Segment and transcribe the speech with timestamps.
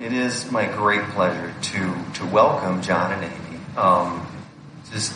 [0.00, 3.60] It is my great pleasure to, to welcome John and Amy.
[3.76, 4.26] Um,
[4.90, 5.14] just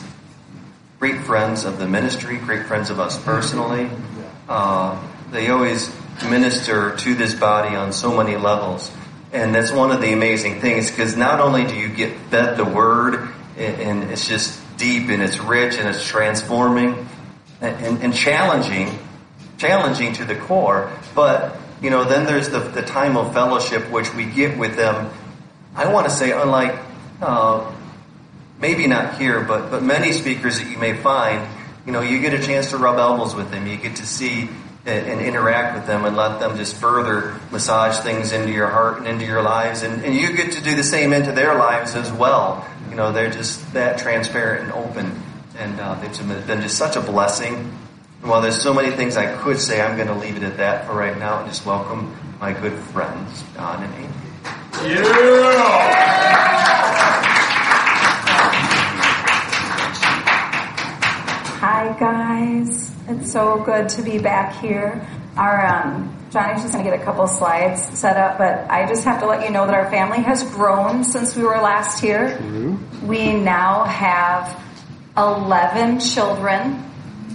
[0.98, 3.88] great friends of the ministry, great friends of us personally.
[4.46, 5.90] Uh, they always
[6.28, 8.90] minister to this body on so many levels.
[9.32, 12.66] And that's one of the amazing things because not only do you get fed the
[12.66, 17.08] word and, and it's just deep and it's rich and it's transforming
[17.62, 18.98] and, and, and challenging,
[19.56, 24.12] challenging to the core, but you know, then there's the, the time of fellowship which
[24.14, 25.10] we get with them.
[25.76, 26.74] I want to say, unlike
[27.20, 27.70] uh,
[28.58, 31.46] maybe not here, but but many speakers that you may find,
[31.84, 33.66] you know, you get a chance to rub elbows with them.
[33.66, 34.48] You get to see
[34.86, 38.98] and, and interact with them and let them just further massage things into your heart
[38.98, 41.94] and into your lives, and, and you get to do the same into their lives
[41.94, 42.66] as well.
[42.88, 45.22] You know, they're just that transparent and open,
[45.58, 47.76] and uh, it's been just such a blessing.
[48.24, 50.56] And while there's so many things I could say, I'm going to leave it at
[50.56, 54.94] that for right now and just welcome my good friends, John and Amy.
[54.94, 55.12] Yeah!
[61.60, 65.06] Hi guys, it's so good to be back here.
[65.36, 69.04] Our um, Johnny's just going to get a couple slides set up, but I just
[69.04, 72.38] have to let you know that our family has grown since we were last here.
[72.38, 73.06] Mm-hmm.
[73.06, 74.58] We now have
[75.14, 76.92] 11 children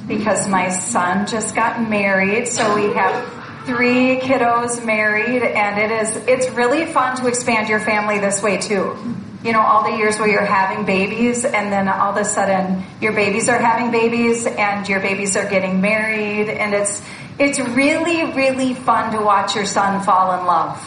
[0.10, 2.48] because my son just got married.
[2.48, 7.80] So we have three kiddos married and it is, it's really fun to expand your
[7.80, 8.98] family this way too.
[9.44, 12.84] You know, all the years where you're having babies and then all of a sudden
[13.00, 17.02] your babies are having babies and your babies are getting married and it's,
[17.38, 20.78] it's really, really fun to watch your son fall in love.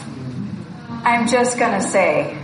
[1.05, 2.37] I'm just gonna say,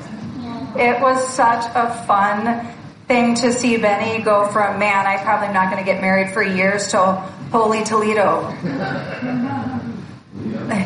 [0.77, 2.67] it was such a fun
[3.09, 6.31] thing to see Benny go from, man, I probably am not going to get married
[6.31, 7.13] for years to
[7.51, 8.47] holy Toledo.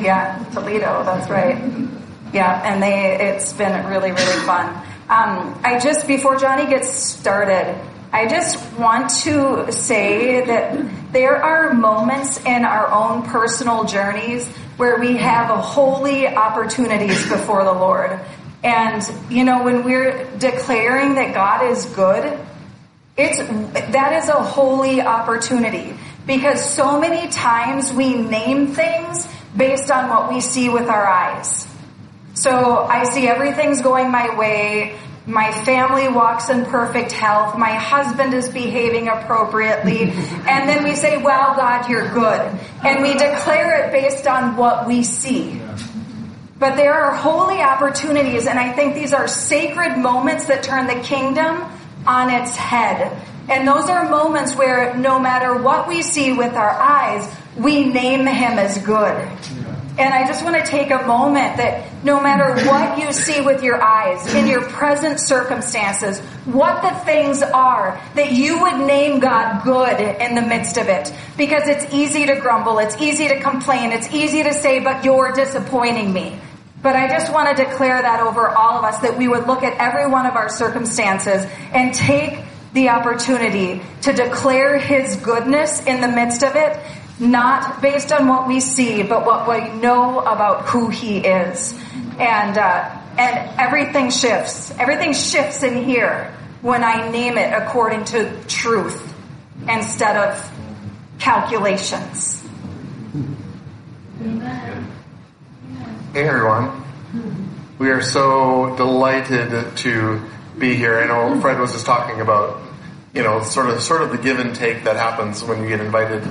[0.01, 1.57] yeah, Toledo, that's right.
[2.33, 4.69] Yeah, and they, it's been really, really fun.
[5.09, 7.77] Um, I just, before Johnny gets started,
[8.13, 14.47] I just want to say that there are moments in our own personal journeys
[14.77, 18.17] where we have holy opportunities before the Lord.
[18.63, 22.39] And, you know, when we're declaring that God is good,
[23.17, 25.93] it's, that is a holy opportunity
[26.25, 31.67] because so many times we name things based on what we see with our eyes.
[32.33, 34.97] So I see everything's going my way.
[35.25, 37.57] My family walks in perfect health.
[37.57, 40.01] My husband is behaving appropriately.
[40.49, 42.59] and then we say, well, God, you're good.
[42.83, 45.61] And we declare it based on what we see.
[46.63, 50.95] But there are holy opportunities, and I think these are sacred moments that turn the
[51.03, 51.61] kingdom
[52.07, 53.21] on its head.
[53.49, 58.25] And those are moments where no matter what we see with our eyes, we name
[58.25, 59.27] him as good.
[59.99, 63.61] And I just want to take a moment that no matter what you see with
[63.61, 69.65] your eyes, in your present circumstances, what the things are, that you would name God
[69.65, 71.13] good in the midst of it.
[71.35, 75.33] Because it's easy to grumble, it's easy to complain, it's easy to say, but you're
[75.33, 76.39] disappointing me.
[76.83, 79.63] But I just want to declare that over all of us that we would look
[79.63, 86.01] at every one of our circumstances and take the opportunity to declare His goodness in
[86.01, 86.77] the midst of it,
[87.19, 91.73] not based on what we see, but what we know about who He is.
[92.19, 94.71] And, uh, and everything shifts.
[94.77, 99.13] Everything shifts in here when I name it according to truth
[99.69, 100.51] instead of
[101.19, 102.43] calculations.
[104.21, 104.92] Amen.
[106.13, 106.83] Hey everyone.
[107.79, 110.21] We are so delighted to
[110.59, 110.99] be here.
[110.99, 112.61] I know Fred was just talking about,
[113.15, 115.79] you know, sort of sort of the give and take that happens when you get
[115.79, 116.21] invited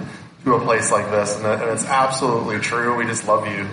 [0.45, 2.95] to a place like this, and, and it's absolutely true.
[2.95, 3.67] We just love you.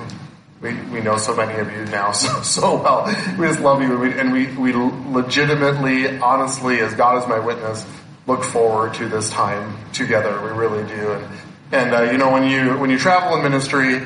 [0.62, 3.06] We, we know so many of you now so so well.
[3.38, 7.38] We just love you, and we, and we we legitimately, honestly, as God is my
[7.38, 7.86] witness,
[8.26, 10.42] look forward to this time together.
[10.42, 11.28] We really do, and
[11.72, 14.02] and uh, you know when you when you travel in ministry.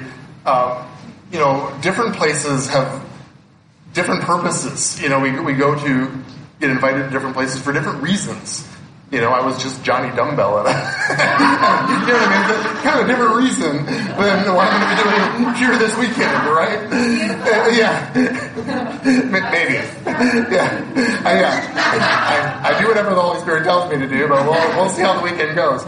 [0.46, 0.90] Uh,
[1.33, 3.03] you know, different places have
[3.94, 5.01] different purposes.
[5.01, 6.24] You know, we, we go to
[6.59, 8.69] get invited to different places for different reasons.
[9.12, 10.74] You know, I was just Johnny Dumbbell at a,
[11.89, 12.81] you know what I mean?
[12.81, 16.33] Kind of a different reason than what I'm going to be doing here this weekend,
[16.50, 16.80] right?
[16.89, 18.12] Uh, yeah.
[19.51, 19.74] Maybe.
[20.53, 21.21] Yeah.
[21.25, 22.63] I, yeah.
[22.63, 25.03] I, I, do whatever the Holy Spirit tells me to do, but we'll, we'll see
[25.03, 25.83] how the weekend goes.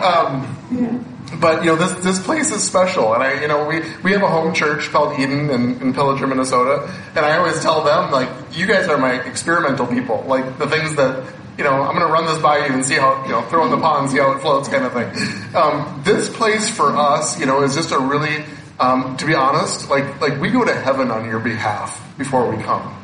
[0.00, 4.12] Um, but you know this this place is special, and I you know we we
[4.12, 8.10] have a home church called Eden in, in Pillager, Minnesota, and I always tell them
[8.10, 11.24] like you guys are my experimental people, like the things that
[11.56, 13.64] you know I'm going to run this by you and see how you know throw
[13.64, 15.54] in the pond, see how it floats, kind of thing.
[15.54, 18.44] Um, this place for us, you know, is just a really
[18.80, 22.60] um, to be honest, like like we go to heaven on your behalf before we
[22.62, 22.96] come.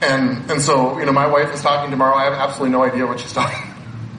[0.00, 2.16] And and so, you know, my wife is talking tomorrow.
[2.16, 3.75] I have absolutely no idea what she's talking.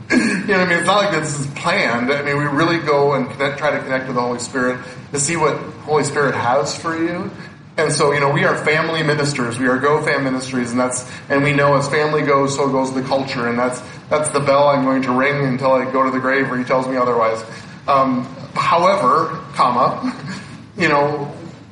[0.09, 0.17] You
[0.47, 2.11] know, I mean, it's not like this is planned.
[2.11, 4.79] I mean, we really go and connect, try to connect with the Holy Spirit
[5.11, 7.29] to see what Holy Spirit has for you.
[7.77, 9.59] And so, you know, we are family ministers.
[9.59, 12.93] We are Go Fam Ministries, and that's and we know as family goes, so goes
[12.93, 16.09] the culture, and that's that's the bell I'm going to ring until I go to
[16.09, 17.43] the grave, or he tells me otherwise.
[17.87, 18.23] Um,
[18.55, 20.11] however, comma,
[20.77, 21.25] you know,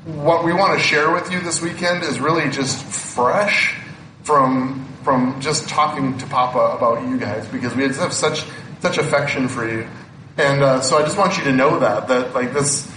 [0.05, 3.75] what we want to share with you this weekend is really just fresh
[4.21, 8.43] from from just talking to Papa about you guys because we have such
[8.79, 9.87] such affection for you,
[10.35, 12.91] and uh, so I just want you to know that that like this,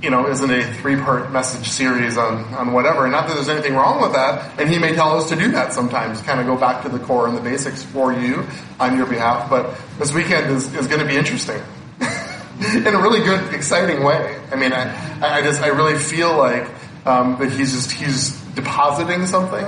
[0.00, 3.04] you know, isn't a three part message series on on whatever.
[3.04, 5.50] And not that there's anything wrong with that, and he may tell us to do
[5.52, 8.46] that sometimes, kind of go back to the core and the basics for you
[8.78, 9.48] on your behalf.
[9.48, 11.60] But this weekend is is going to be interesting.
[12.74, 14.36] in a really good, exciting way.
[14.50, 16.68] I mean, I, I just, I really feel like
[17.06, 19.64] um, that he's just, he's depositing something,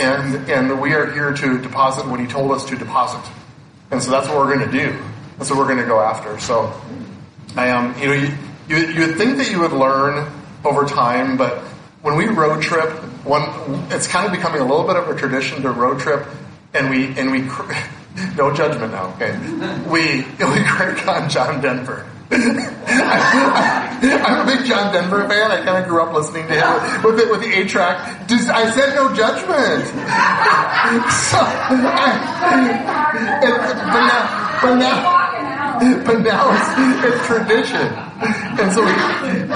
[0.00, 3.22] and and we are here to deposit what he told us to deposit,
[3.90, 4.98] and so that's what we're going to do.
[5.36, 6.38] That's what we're going to go after.
[6.40, 6.72] So,
[7.56, 8.34] I am, um, you know, you,
[8.68, 10.30] you you would think that you would learn
[10.64, 11.58] over time, but
[12.02, 12.90] when we road trip,
[13.24, 13.42] one,
[13.92, 16.26] it's kind of becoming a little bit of a tradition to road trip,
[16.74, 17.48] and we and we.
[18.36, 19.38] No judgment now, okay?
[19.88, 22.04] We we crank on John Denver.
[22.32, 22.38] I'm
[24.40, 25.50] a big John Denver fan.
[25.50, 28.30] I kind of grew up listening to him with it with the eight track.
[28.30, 29.84] I said no judgment.
[31.10, 32.14] so, I,
[33.42, 36.70] it, but now, but now, but now it's,
[37.14, 37.88] it's tradition.
[38.60, 38.92] And so, we,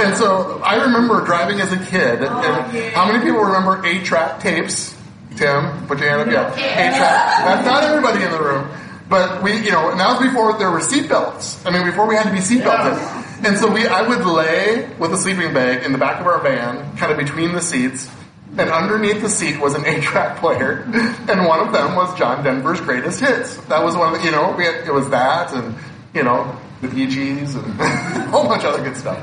[0.03, 2.23] and so I remember driving as a kid.
[2.23, 4.95] And how many people remember eight track tapes?
[5.37, 6.29] Tim, put your hand up.
[6.29, 7.45] Yeah, eight track.
[7.45, 8.69] That's not everybody in the room.
[9.15, 11.65] But we, you know, and that was before there were seatbelts.
[11.65, 12.97] I mean, before we had to be seatbelted.
[12.99, 13.47] Yeah.
[13.47, 16.41] And so we, I would lay with a sleeping bag in the back of our
[16.41, 18.11] van, kind of between the seats,
[18.59, 20.83] and underneath the seat was an eight-track player,
[21.29, 23.57] and one of them was John Denver's greatest hits.
[23.67, 25.77] That was one of the, you know, we had, it was that, and
[26.13, 29.23] you know, the Gees, and a whole bunch of other good stuff.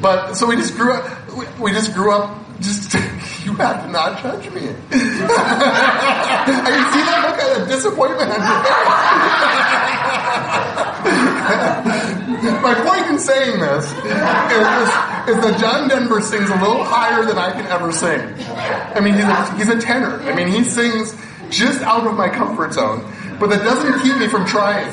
[0.00, 1.27] But so we just grew up.
[1.60, 2.94] We, just grew up just
[3.44, 4.68] you have to not judge me.
[4.90, 8.30] I can see that look of disappointment.
[12.62, 17.38] My point in saying this is, is, that John Denver sings a little higher than
[17.38, 18.20] I can ever sing.
[18.94, 20.20] I mean, he's a, he's a tenor.
[20.22, 21.14] I mean, he sings
[21.50, 23.04] just out of my comfort zone,
[23.40, 24.88] but that doesn't keep me from trying.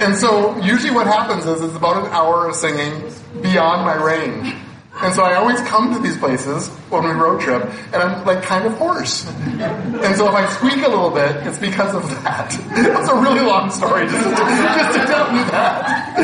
[0.00, 3.12] And so usually what happens is it's about an hour of singing
[3.42, 4.54] beyond my range.
[5.02, 8.42] And so I always come to these places when we road trip, and I'm like
[8.42, 9.26] kind of hoarse.
[9.26, 12.50] And so if I squeak a little bit, it's because of that.
[12.70, 16.14] That's a really long story just to, just to tell you that.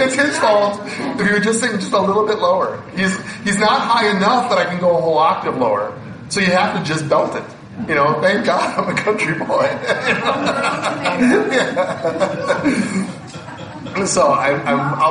[0.00, 2.82] It's his fault if you would just sing just a little bit lower.
[2.96, 5.92] He's he's not high enough that I can go a whole octave lower.
[6.30, 7.44] So you have to just belt it.
[7.86, 9.68] You know, thank God I'm a country boy.
[14.06, 14.52] so I,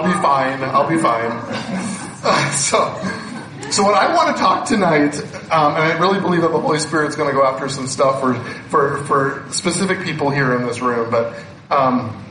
[0.02, 0.64] will be fine.
[0.64, 2.07] I'll be fine.
[2.52, 2.94] So,
[3.72, 5.18] so what I want to talk tonight,
[5.52, 8.20] um, and I really believe that the Holy Spirit's going to go after some stuff
[8.22, 8.36] for
[8.70, 11.34] for for specific people here in this room, but.
[11.70, 12.24] Um,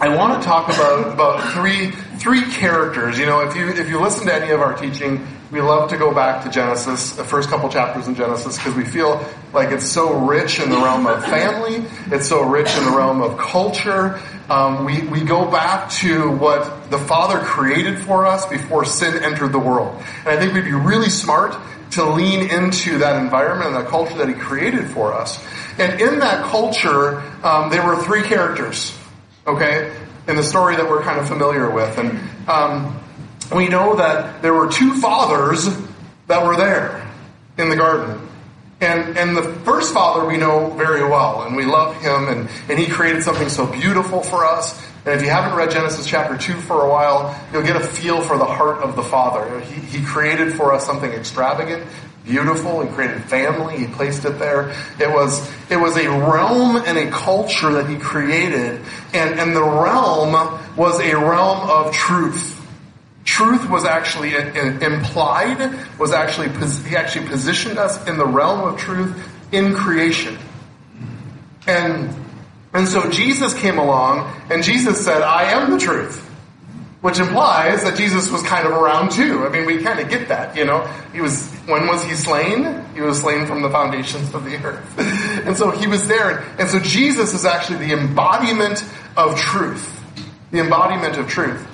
[0.00, 3.18] I want to talk about, about three three characters.
[3.18, 5.96] You know, if you if you listen to any of our teaching, we love to
[5.96, 9.90] go back to Genesis, the first couple chapters in Genesis, because we feel like it's
[9.90, 14.20] so rich in the realm of family, it's so rich in the realm of culture.
[14.50, 19.52] Um, we we go back to what the Father created for us before sin entered
[19.52, 21.56] the world, and I think we'd be really smart
[21.92, 25.42] to lean into that environment and that culture that He created for us.
[25.78, 28.94] And in that culture, um, there were three characters
[29.48, 29.92] okay,
[30.28, 31.98] in the story that we're kind of familiar with.
[31.98, 33.00] And um,
[33.54, 35.68] we know that there were two fathers
[36.26, 37.10] that were there
[37.56, 38.28] in the garden.
[38.80, 42.78] And, and the first father we know very well, and we love him, and, and
[42.78, 44.80] he created something so beautiful for us.
[45.04, 48.20] And if you haven't read Genesis chapter 2 for a while, you'll get a feel
[48.20, 49.60] for the heart of the Father.
[49.60, 51.84] He, he created for us something extravagant,
[52.24, 52.82] beautiful.
[52.82, 53.78] He created family.
[53.78, 54.70] He placed it there.
[55.00, 58.80] It was, it was a realm and a culture that he created.
[59.12, 60.32] And, and the realm
[60.76, 62.57] was a realm of truth.
[63.28, 65.58] Truth was actually uh, uh, implied,
[65.98, 66.48] was actually,
[66.88, 69.14] he actually positioned us in the realm of truth
[69.52, 70.38] in creation.
[71.66, 72.14] And,
[72.72, 76.24] and so Jesus came along and Jesus said, I am the truth.
[77.02, 79.44] Which implies that Jesus was kind of around too.
[79.46, 80.80] I mean, we kind of get that, you know.
[81.12, 82.82] He was, when was he slain?
[82.94, 84.98] He was slain from the foundations of the earth.
[85.46, 86.38] and so he was there.
[86.58, 88.82] And so Jesus is actually the embodiment
[89.18, 90.02] of truth.
[90.50, 91.68] The embodiment of truth.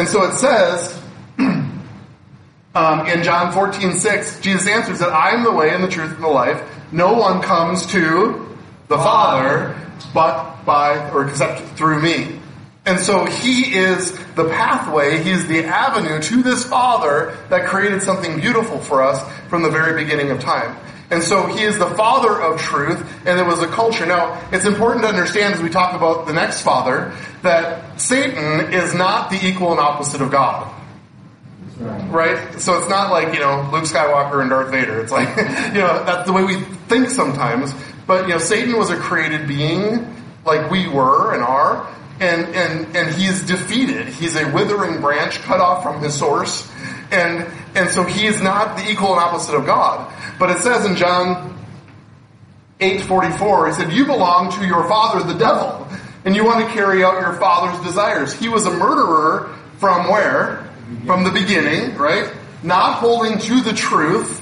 [0.00, 0.98] And so it says,
[2.72, 6.14] Um, in John 14, 6, Jesus answers that I am the way and the truth
[6.14, 6.62] and the life.
[6.92, 9.76] No one comes to the Father
[10.14, 12.38] but by, or except through me.
[12.86, 18.02] And so he is the pathway, he is the avenue to this Father that created
[18.02, 20.76] something beautiful for us from the very beginning of time.
[21.10, 24.06] And so he is the father of truth, and it was a culture.
[24.06, 27.12] Now, it's important to understand as we talk about the next father
[27.42, 30.72] that Satan is not the equal and opposite of God.
[31.80, 32.60] Right.
[32.60, 35.00] So it's not like, you know, Luke Skywalker and Darth Vader.
[35.00, 37.74] It's like, you know, that's the way we think sometimes.
[38.06, 40.14] But, you know, Satan was a created being
[40.44, 41.88] like we were and are
[42.20, 44.06] and, and, and he is defeated.
[44.08, 46.70] He's a withering branch cut off from his source.
[47.10, 50.12] And, and so he is not the equal and opposite of God.
[50.40, 51.54] But it says in John
[52.80, 55.86] 8:44, he said, "You belong to your father, the devil,
[56.24, 60.64] and you want to carry out your father's desires." He was a murderer from where?
[61.06, 62.26] From the beginning, right?
[62.62, 64.40] Not holding to the truth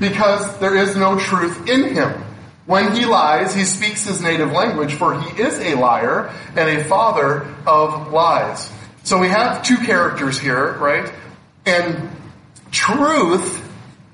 [0.00, 2.12] because there is no truth in him.
[2.66, 6.82] When he lies, he speaks his native language, for he is a liar and a
[6.84, 8.68] father of lies.
[9.04, 11.08] So we have two characters here, right?
[11.64, 12.10] And
[12.72, 13.59] truth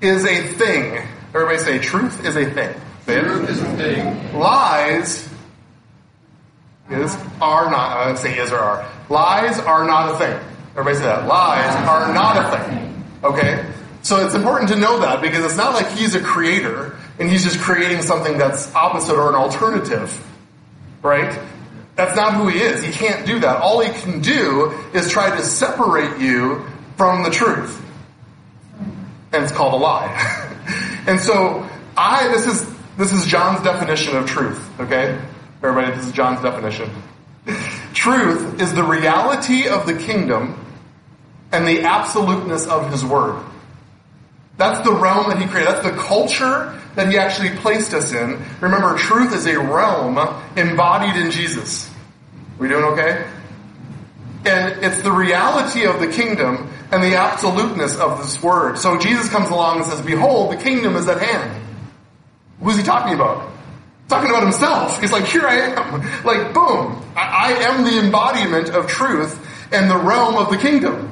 [0.01, 1.07] is a thing.
[1.33, 2.75] Everybody say truth is a thing.
[3.05, 4.37] Say Truth is a thing.
[4.37, 5.29] Lies
[6.89, 7.97] is are not.
[7.97, 8.91] I say is or are.
[9.09, 10.39] Lies are not a thing.
[10.71, 11.27] Everybody say that.
[11.27, 13.03] Lies are not a thing.
[13.23, 13.73] Okay.
[14.03, 17.43] So it's important to know that because it's not like he's a creator and he's
[17.43, 20.25] just creating something that's opposite or an alternative.
[21.01, 21.37] Right?
[21.95, 22.83] That's not who he is.
[22.83, 23.61] He can't do that.
[23.61, 27.83] All he can do is try to separate you from the truth.
[29.37, 30.07] And it's called a lie.
[31.07, 32.67] and so I this is
[32.97, 35.21] this is John's definition of truth, okay?
[35.61, 36.89] Everybody, this is John's definition.
[37.93, 40.65] Truth is the reality of the kingdom
[41.51, 43.43] and the absoluteness of his word.
[44.57, 45.71] That's the realm that he created.
[45.71, 48.43] That's the culture that he actually placed us in.
[48.59, 50.17] Remember, truth is a realm
[50.57, 51.91] embodied in Jesus.
[52.57, 53.29] We doing okay?
[54.47, 58.77] And it's the reality of the kingdom and the absoluteness of this word.
[58.77, 61.65] So Jesus comes along and says, Behold, the kingdom is at hand.
[62.61, 63.51] Who's he talking about?
[64.07, 64.99] Talking about himself.
[65.01, 66.01] He's like, here I am.
[66.25, 67.03] Like, boom.
[67.15, 69.39] I, I am the embodiment of truth
[69.71, 71.11] and the realm of the kingdom.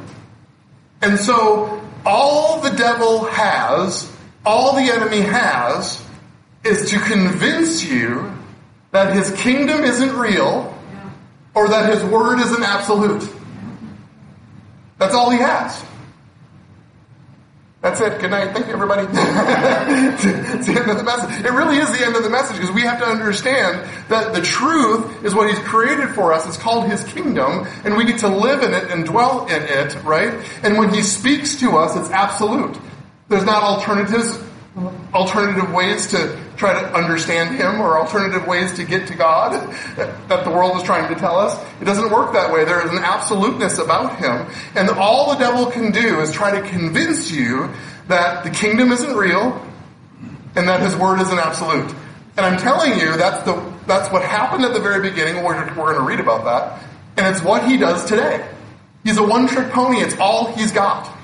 [1.01, 4.11] And so all the devil has,
[4.45, 6.03] all the enemy has,
[6.63, 8.31] is to convince you
[8.91, 10.73] that his kingdom isn't real
[11.53, 13.29] or that his word isn't absolute.
[14.97, 15.83] That's all he has.
[17.85, 18.19] That's it.
[18.19, 18.51] Good night.
[18.51, 19.03] Thank you, everybody.
[19.07, 21.45] it's the end of the message.
[21.45, 24.41] It really is the end of the message because we have to understand that the
[24.41, 26.47] truth is what He's created for us.
[26.47, 30.03] It's called His kingdom, and we get to live in it and dwell in it,
[30.03, 30.33] right?
[30.63, 32.75] And when He speaks to us, it's absolute.
[33.27, 34.39] There's not alternatives,
[35.13, 39.53] alternative ways to try to understand Him or alternative ways to get to God
[39.95, 41.61] that the world is trying to tell us.
[41.81, 42.65] It doesn't work that way.
[42.65, 44.47] There is an absoluteness about Him.
[44.75, 47.69] And all the devil can do is try to convince you
[48.07, 49.61] that the kingdom isn't real
[50.55, 51.93] and that His word isn't absolute.
[52.37, 55.43] And I'm telling you, that's the, that's what happened at the very beginning.
[55.43, 56.83] We're, we're going to read about that.
[57.17, 58.45] And it's what He does today.
[59.03, 59.99] He's a one trick pony.
[59.99, 61.14] It's all He's got.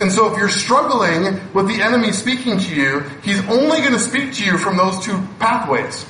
[0.00, 3.98] And so if you're struggling with the enemy speaking to you, he's only going to
[3.98, 6.06] speak to you from those two pathways.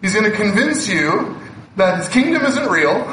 [0.00, 1.38] He's going to convince you
[1.76, 3.12] that his kingdom isn't real.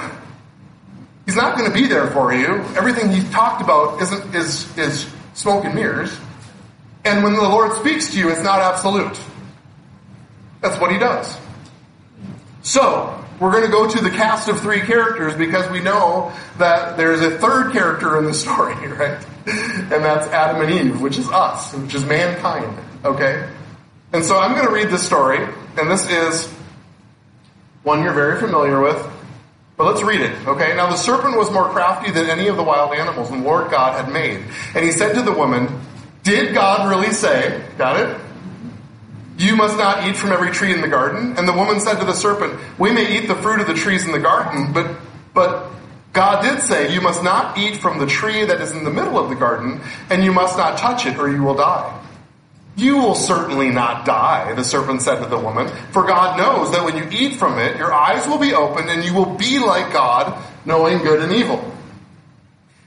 [1.25, 2.47] He's not going to be there for you.
[2.75, 6.15] Everything he's talked about isn't, is, is smoke and mirrors.
[7.05, 9.19] And when the Lord speaks to you, it's not absolute.
[10.61, 11.37] That's what he does.
[12.61, 16.97] So, we're going to go to the cast of three characters because we know that
[16.97, 19.25] there's a third character in the story, right?
[19.47, 23.49] And that's Adam and Eve, which is us, which is mankind, okay?
[24.11, 26.47] And so I'm going to read this story, and this is
[27.83, 29.05] one you're very familiar with,
[29.77, 30.75] but let's read it, okay?
[30.75, 34.03] Now the serpent was more crafty than any of the wild animals the Lord God
[34.03, 34.43] had made.
[34.75, 35.69] And he said to the woman,
[36.23, 38.19] Did God really say, got it?
[39.39, 41.37] You must not eat from every tree in the garden.
[41.37, 44.05] And the woman said to the serpent, We may eat the fruit of the trees
[44.05, 44.99] in the garden, but,
[45.33, 45.71] but
[46.11, 49.17] God did say, You must not eat from the tree that is in the middle
[49.17, 49.79] of the garden,
[50.09, 52.05] and you must not touch it, or you will die.
[52.75, 56.83] You will certainly not die, the serpent said to the woman, for God knows that
[56.83, 59.93] when you eat from it, your eyes will be opened, and you will be like
[59.93, 61.73] God, knowing good and evil.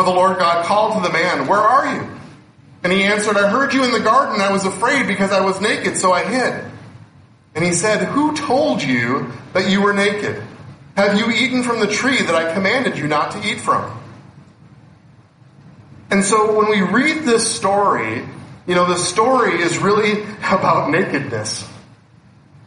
[0.00, 2.10] But the Lord God called to the man, Where are you?
[2.82, 4.40] And he answered, I heard you in the garden.
[4.40, 6.64] I was afraid because I was naked, so I hid.
[7.54, 10.42] And he said, Who told you that you were naked?
[10.96, 13.94] Have you eaten from the tree that I commanded you not to eat from?
[16.10, 18.26] And so when we read this story,
[18.66, 21.69] you know, the story is really about nakedness.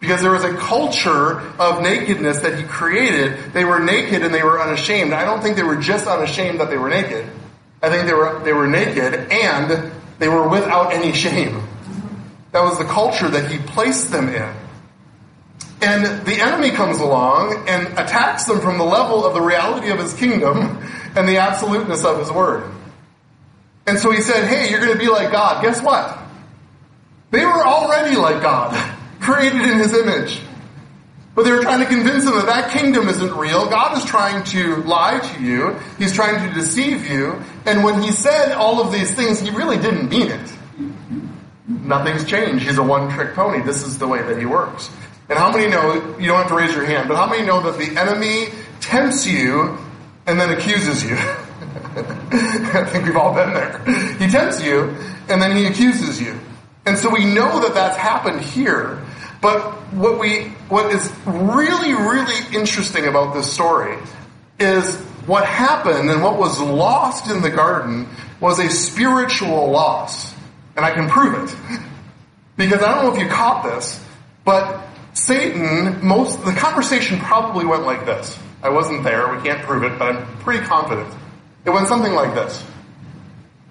[0.03, 3.53] Because there was a culture of nakedness that he created.
[3.53, 5.13] They were naked and they were unashamed.
[5.13, 7.25] I don't think they were just unashamed that they were naked.
[7.81, 11.65] I think they were, they were naked and they were without any shame.
[12.51, 14.53] That was the culture that he placed them in.
[15.81, 19.99] And the enemy comes along and attacks them from the level of the reality of
[19.99, 20.57] his kingdom
[21.15, 22.69] and the absoluteness of his word.
[23.87, 25.63] And so he said, hey, you're going to be like God.
[25.63, 26.19] Guess what?
[27.31, 28.73] They were already like God,
[29.23, 30.41] created in his image.
[31.35, 33.67] But they were trying to convince him that that kingdom isn't real.
[33.67, 35.79] God is trying to lie to you.
[35.97, 37.41] He's trying to deceive you.
[37.65, 40.53] And when he said all of these things, he really didn't mean it.
[41.67, 42.65] Nothing's changed.
[42.65, 43.63] He's a one trick pony.
[43.63, 44.91] This is the way that he works.
[45.29, 47.61] And how many know, you don't have to raise your hand, but how many know
[47.61, 48.49] that the enemy
[48.79, 49.77] tempts you
[50.27, 51.15] and then accuses you?
[51.95, 53.83] I think we've all been there.
[54.19, 54.95] He tempts you
[55.29, 56.39] and then he accuses you.
[56.85, 59.01] And so we know that that's happened here.
[59.43, 59.59] But
[59.91, 63.97] what we, what is really, really interesting about this story
[64.57, 64.95] is
[65.25, 68.07] what happened and what was lost in the garden
[68.39, 70.33] was a spiritual loss.
[70.77, 71.55] And I can prove it.
[72.55, 74.01] Because I don't know if you caught this,
[74.45, 74.81] but
[75.13, 78.39] Satan, most, the conversation probably went like this.
[78.61, 81.13] I wasn't there, we can't prove it, but I'm pretty confident.
[81.65, 82.63] It went something like this.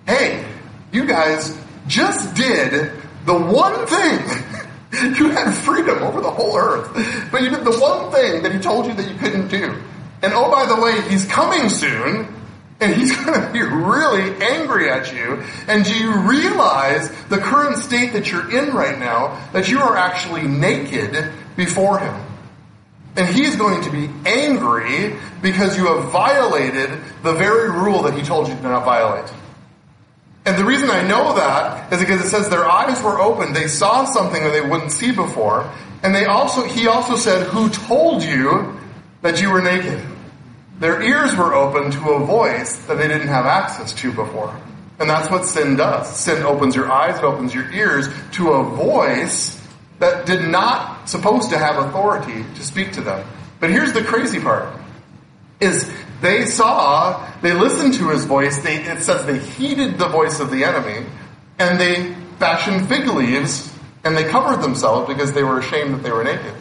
[0.06, 0.44] Hey,
[0.92, 2.92] you guys just did
[3.24, 4.51] the one thing.
[5.18, 8.58] you had freedom over the whole earth, but you did the one thing that he
[8.58, 9.82] told you that you couldn't do.
[10.20, 12.28] And oh, by the way, he's coming soon,
[12.78, 15.42] and he's going to be really angry at you.
[15.66, 19.96] And do you realize the current state that you're in right now, that you are
[19.96, 22.14] actually naked before him?
[23.16, 26.90] And he's going to be angry because you have violated
[27.22, 29.32] the very rule that he told you to not violate.
[30.44, 33.52] And the reason I know that is because it says their eyes were open.
[33.52, 35.70] They saw something that they wouldn't see before.
[36.02, 38.76] And they also, he also said, who told you
[39.20, 40.04] that you were naked?
[40.80, 44.52] Their ears were open to a voice that they didn't have access to before.
[44.98, 46.14] And that's what sin does.
[46.16, 49.60] Sin opens your eyes, it opens your ears to a voice
[50.00, 53.24] that did not supposed to have authority to speak to them.
[53.60, 54.68] But here's the crazy part
[55.60, 55.88] is
[56.22, 60.50] they saw, they listened to his voice, they, it says they heeded the voice of
[60.50, 61.04] the enemy,
[61.58, 63.72] and they fashioned fig leaves,
[64.04, 66.54] and they covered themselves because they were ashamed that they were naked.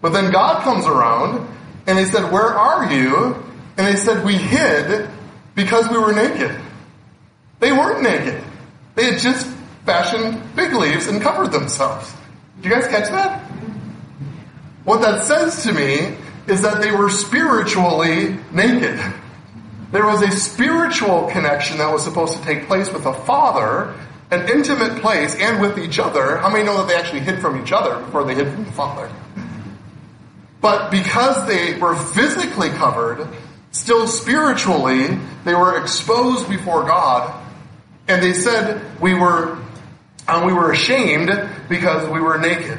[0.00, 1.46] But then God comes around,
[1.86, 3.36] and they said, where are you?
[3.76, 5.08] And they said, we hid
[5.54, 6.58] because we were naked.
[7.60, 8.42] They weren't naked.
[8.94, 9.46] They had just
[9.84, 12.12] fashioned fig leaves and covered themselves.
[12.56, 13.40] Did you guys catch that?
[14.84, 18.98] What that says to me is that they were spiritually naked.
[19.92, 23.94] There was a spiritual connection that was supposed to take place with a father,
[24.30, 26.36] an intimate place, and with each other.
[26.38, 28.72] How many know that they actually hid from each other before they hid from the
[28.72, 29.10] father?
[30.60, 33.26] But because they were physically covered,
[33.72, 37.36] still spiritually, they were exposed before God.
[38.06, 39.58] And they said we were
[40.28, 41.30] and we were ashamed
[41.68, 42.78] because we were naked.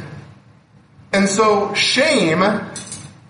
[1.11, 2.39] And so shame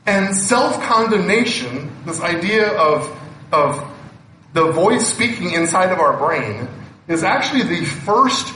[0.05, 3.17] and self-condemnation, this idea of,
[3.51, 3.87] of
[4.53, 6.67] the voice speaking inside of our brain,
[7.07, 8.53] is actually the first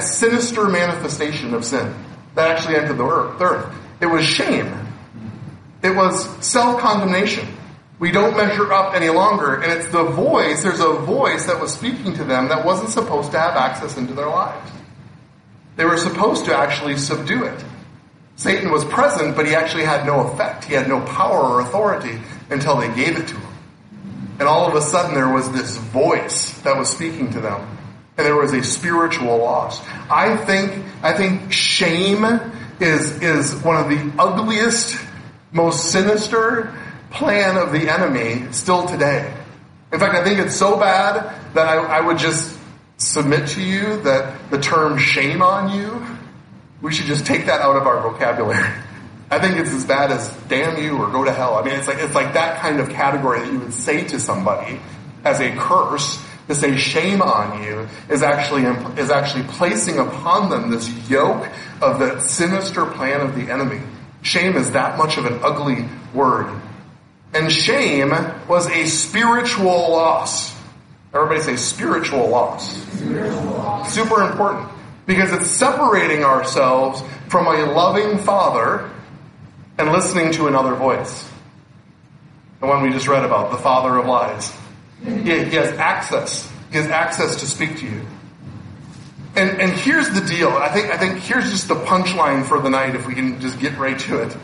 [0.00, 1.94] sinister manifestation of sin
[2.34, 3.74] that actually entered the earth.
[4.00, 4.72] It was shame.
[5.82, 7.48] It was self-condemnation.
[7.98, 11.72] We don't measure up any longer, and it's the voice, there's a voice that was
[11.72, 14.70] speaking to them that wasn't supposed to have access into their lives.
[15.76, 17.64] They were supposed to actually subdue it.
[18.36, 20.64] Satan was present, but he actually had no effect.
[20.64, 22.20] He had no power or authority
[22.50, 23.52] until they gave it to him.
[24.38, 27.78] And all of a sudden there was this voice that was speaking to them.
[28.18, 29.80] And there was a spiritual loss.
[30.10, 32.24] I think, I think shame
[32.78, 34.98] is, is one of the ugliest,
[35.52, 36.74] most sinister
[37.10, 39.32] plan of the enemy still today.
[39.92, 42.58] In fact, I think it's so bad that I, I would just
[42.98, 46.04] submit to you that the term shame on you,
[46.82, 48.70] we should just take that out of our vocabulary.
[49.30, 51.56] I think it's as bad as damn you or go to hell.
[51.56, 54.20] I mean, it's like, it's like that kind of category that you would say to
[54.20, 54.78] somebody
[55.24, 58.62] as a curse to say shame on you is actually,
[59.00, 61.48] is actually placing upon them this yoke
[61.82, 63.80] of the sinister plan of the enemy.
[64.22, 65.84] Shame is that much of an ugly
[66.14, 66.48] word.
[67.34, 68.10] And shame
[68.48, 70.56] was a spiritual loss.
[71.12, 72.76] Everybody say spiritual loss.
[72.92, 73.92] Spiritual loss.
[73.92, 74.68] Super important.
[75.06, 78.90] Because it's separating ourselves from a loving father
[79.78, 81.28] and listening to another voice.
[82.60, 84.52] The one we just read about, the father of lies.
[85.04, 86.50] He, has access.
[86.70, 88.06] He has access to speak to you.
[89.36, 90.48] And, and here's the deal.
[90.48, 93.60] I think, I think here's just the punchline for the night if we can just
[93.60, 94.36] get right to it.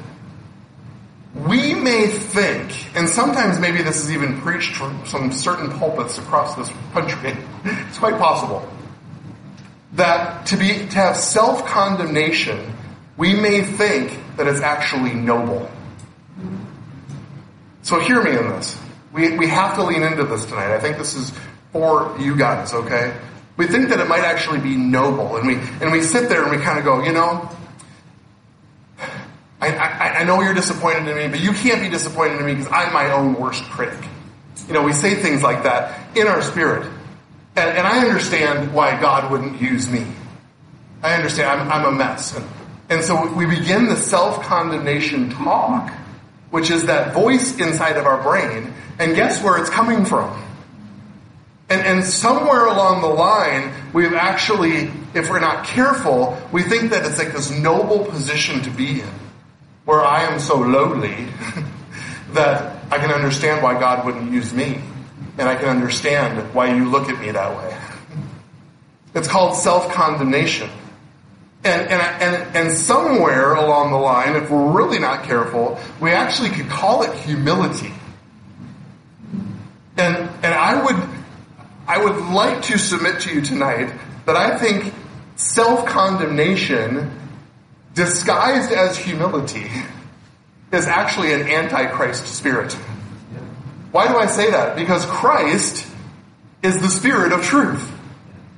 [1.35, 6.55] We may think, and sometimes maybe this is even preached from some certain pulpits across
[6.57, 8.68] this country, it's quite possible,
[9.92, 12.72] that to be, to have self-condemnation,
[13.16, 15.70] we may think that it's actually noble.
[17.83, 18.78] So hear me in this.
[19.12, 20.74] We, we have to lean into this tonight.
[20.74, 21.33] I think this is
[21.72, 23.14] for you guys, okay?
[23.57, 26.50] We think that it might actually be noble, and we and we sit there and
[26.50, 27.50] we kind of go, you know,
[29.61, 32.55] I, I, I know you're disappointed in me, but you can't be disappointed in me
[32.55, 33.98] because I'm my own worst critic.
[34.66, 36.90] You know, we say things like that in our spirit,
[37.57, 40.07] and, and I understand why God wouldn't use me.
[41.03, 42.47] I understand I'm, I'm a mess, and,
[42.88, 45.93] and so we begin the self condemnation talk
[46.53, 50.38] which is that voice inside of our brain, and guess where it's coming from?
[51.71, 57.07] And, and somewhere along the line, we've actually, if we're not careful, we think that
[57.07, 59.09] it's like this noble position to be in,
[59.87, 61.27] where I am so lowly
[62.33, 64.79] that I can understand why God wouldn't use me,
[65.38, 67.77] and I can understand why you look at me that way.
[69.14, 70.71] It's called self-condemnation.
[71.64, 76.51] And, and, and, and somewhere along the line, if we're really not careful, we actually
[76.51, 77.92] could call it humility.
[79.97, 81.09] And, and I would,
[81.87, 83.92] I would like to submit to you tonight
[84.27, 84.92] that I think
[85.37, 87.11] self-condemnation
[87.95, 89.71] disguised as humility
[90.73, 92.77] is actually an antichrist spirit.
[93.92, 94.74] Why do I say that?
[94.74, 95.87] Because Christ
[96.62, 97.88] is the spirit of truth.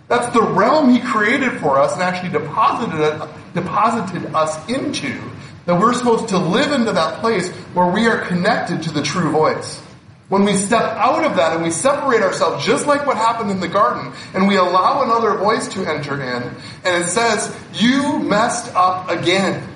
[0.09, 5.21] That's the realm He created for us and actually deposited, deposited us into.
[5.67, 9.31] That we're supposed to live into that place where we are connected to the true
[9.31, 9.81] voice.
[10.29, 13.61] When we step out of that and we separate ourselves just like what happened in
[13.61, 16.43] the garden and we allow another voice to enter in
[16.85, 19.69] and it says, you messed up again.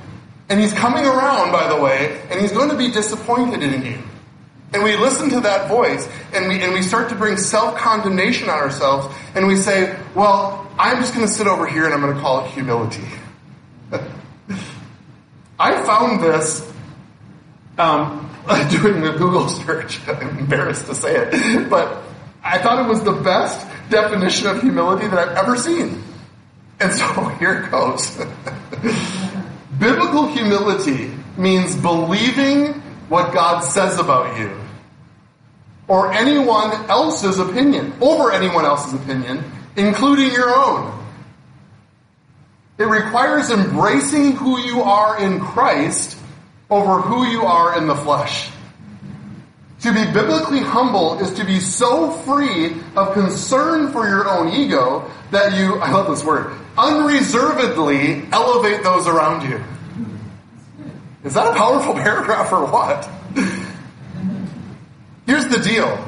[0.48, 3.98] And he's coming around, by the way, and he's going to be disappointed in you.
[4.72, 8.59] And we listen to that voice and we, and we start to bring self-condemnation on
[8.59, 12.14] ourselves and we say, well, I'm just going to sit over here and I'm going
[12.14, 13.04] to call it humility.
[15.59, 16.70] I found this
[17.78, 18.31] um,
[18.70, 20.07] doing a Google search.
[20.09, 22.02] I'm embarrassed to say it, but
[22.44, 26.02] I thought it was the best definition of humility that I've ever seen.
[26.81, 28.16] And so here it goes.
[29.78, 34.58] Biblical humility means believing what God says about you
[35.88, 39.42] or anyone else's opinion, over anyone else's opinion,
[39.76, 40.94] including your own.
[42.76, 46.16] It requires embracing who you are in Christ
[46.70, 48.50] over who you are in the flesh.
[49.80, 55.10] To be biblically humble is to be so free of concern for your own ego
[55.30, 59.62] that you, I love this word, unreservedly elevate those around you.
[61.24, 63.09] Is that a powerful paragraph or what?
[65.26, 66.04] Here's the deal.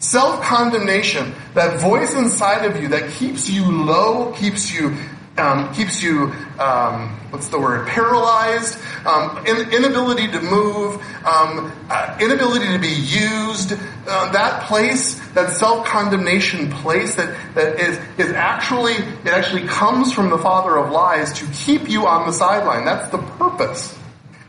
[0.00, 4.96] Self-condemnation, that voice inside of you that keeps you low, keeps you,
[5.36, 10.94] um, keeps you, um, what's the word, paralyzed, um, in, inability to move,
[11.26, 13.74] um, uh, inability to be used,
[14.08, 20.30] uh, that place, that self-condemnation place that, that is, is actually, it actually comes from
[20.30, 22.86] the father of lies to keep you on the sideline.
[22.86, 23.99] That's the purpose.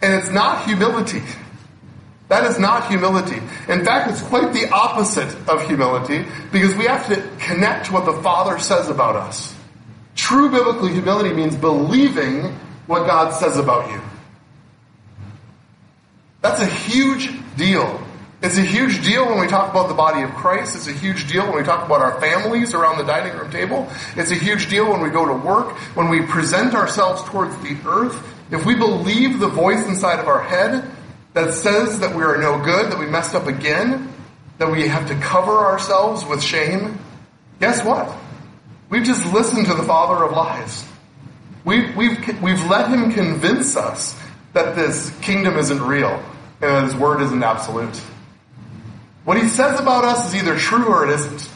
[0.01, 1.21] And it's not humility.
[2.29, 3.41] That is not humility.
[3.67, 8.05] In fact, it's quite the opposite of humility because we have to connect to what
[8.05, 9.53] the Father says about us.
[10.15, 12.55] True biblical humility means believing
[12.87, 14.01] what God says about you.
[16.41, 18.01] That's a huge deal.
[18.41, 20.75] It's a huge deal when we talk about the body of Christ.
[20.75, 23.87] It's a huge deal when we talk about our families around the dining room table.
[24.15, 27.77] It's a huge deal when we go to work, when we present ourselves towards the
[27.85, 28.30] earth.
[28.51, 30.89] If we believe the voice inside of our head,
[31.33, 34.13] that says that we are no good, that we messed up again,
[34.57, 36.99] that we have to cover ourselves with shame,
[37.59, 38.13] guess what?
[38.89, 40.85] We've just listened to the father of lies.
[41.63, 44.19] We've, we've, we've let him convince us
[44.53, 46.21] that this kingdom isn't real
[46.61, 47.95] and that his word isn't absolute.
[49.23, 51.49] What he says about us is either true or it isn't.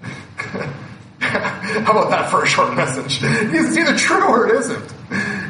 [1.18, 3.20] How about that for a short message?
[3.22, 4.94] It's either true or it isn't.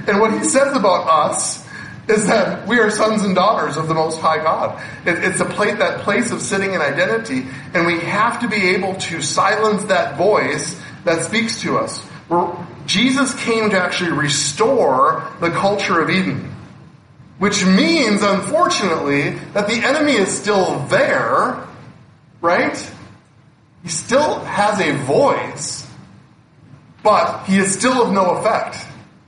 [0.06, 1.66] And what he says about us
[2.08, 4.82] is that we are sons and daughters of the Most High God.
[5.06, 8.70] It, it's a place, that place of sitting in identity, and we have to be
[8.70, 12.04] able to silence that voice that speaks to us.
[12.28, 12.52] We're,
[12.86, 16.54] Jesus came to actually restore the culture of Eden.
[17.38, 21.66] Which means, unfortunately, that the enemy is still there,
[22.40, 22.92] right?
[23.82, 25.88] He still has a voice,
[27.02, 28.76] but he is still of no effect.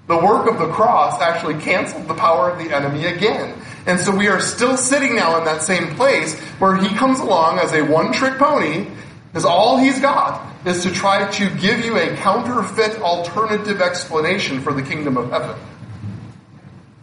[0.06, 3.58] The work of the cross actually canceled the power of the enemy again.
[3.86, 7.58] And so we are still sitting now in that same place where he comes along
[7.58, 8.86] as a one trick pony,
[9.28, 14.72] because all he's got is to try to give you a counterfeit alternative explanation for
[14.72, 15.58] the kingdom of heaven.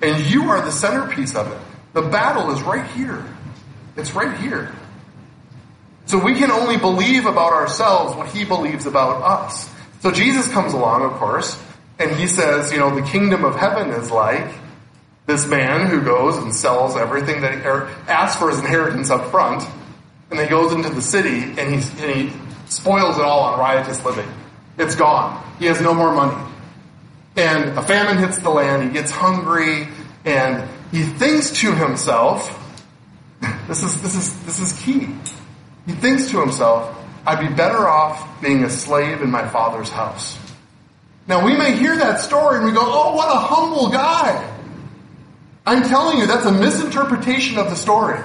[0.02, 1.60] And you are the centerpiece of it.
[1.94, 3.24] The battle is right here.
[3.96, 4.74] It's right here.
[6.06, 9.70] So we can only believe about ourselves what he believes about us.
[10.02, 11.62] So Jesus comes along, of course,
[12.02, 14.54] and he says, you know, the kingdom of heaven is like
[15.28, 17.60] this man who goes and sells everything that he
[18.10, 19.64] asks for his inheritance up front,
[20.30, 22.32] and then he goes into the city and, and he
[22.68, 24.28] spoils it all on riotous living.
[24.78, 25.44] It's gone.
[25.60, 26.52] He has no more money.
[27.36, 29.88] And a famine hits the land, he gets hungry,
[30.26, 32.58] and he thinks to himself,
[33.68, 35.08] this is, this is, this is key.
[35.86, 40.38] He thinks to himself, I'd be better off being a slave in my father's house.
[41.28, 44.48] Now we may hear that story and we go, oh, what a humble guy.
[45.66, 48.20] I'm telling you, that's a misinterpretation of the story.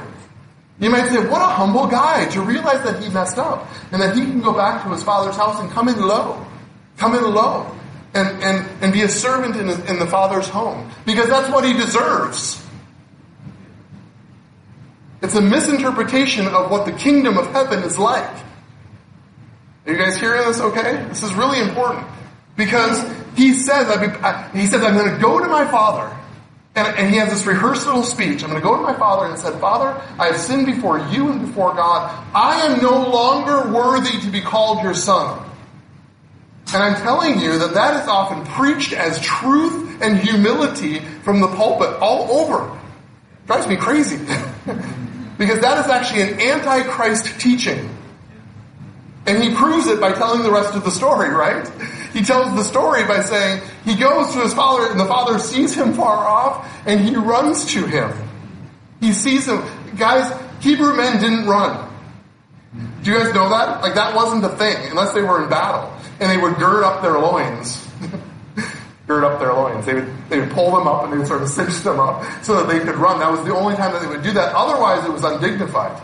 [0.79, 4.17] You might say, what a humble guy to realize that he messed up and that
[4.17, 6.45] he can go back to his father's house and come in low.
[6.97, 7.71] Come in low
[8.15, 11.75] and, and, and be a servant in, in the father's home because that's what he
[11.75, 12.63] deserves.
[15.23, 18.31] It's a misinterpretation of what the kingdom of heaven is like.
[19.87, 21.05] Are you guys hearing this okay?
[21.09, 22.07] This is really important.
[22.57, 23.03] Because
[23.37, 23.87] he says,
[24.53, 26.15] he says, I'm going to go to my father.
[26.75, 28.43] And, and he has this rehearsed little speech.
[28.43, 31.31] I'm going to go to my father and said, Father, I have sinned before you
[31.31, 32.25] and before God.
[32.35, 35.43] I am no longer worthy to be called your son.
[36.75, 41.49] And I'm telling you that that is often preached as truth and humility from the
[41.49, 42.67] pulpit all over.
[42.67, 44.17] It drives me crazy.
[45.39, 47.89] because that is actually an antichrist teaching.
[49.27, 51.71] And he proves it by telling the rest of the story, right?
[52.17, 55.75] He tells the story by saying he goes to his father and the father sees
[55.75, 58.11] him far off and he runs to him.
[59.01, 59.63] He sees him.
[59.99, 61.93] Guys, Hebrew men didn't run.
[63.03, 63.83] Do you guys know that?
[63.83, 67.03] Like that wasn't the thing unless they were in battle and they would gird up
[67.03, 67.87] their loins.
[69.07, 69.85] gird up their loins.
[69.85, 72.25] They would, they would pull them up and they would sort of cinch them up
[72.43, 73.19] so that they could run.
[73.19, 74.55] That was the only time that they would do that.
[74.55, 76.01] Otherwise it was undignified.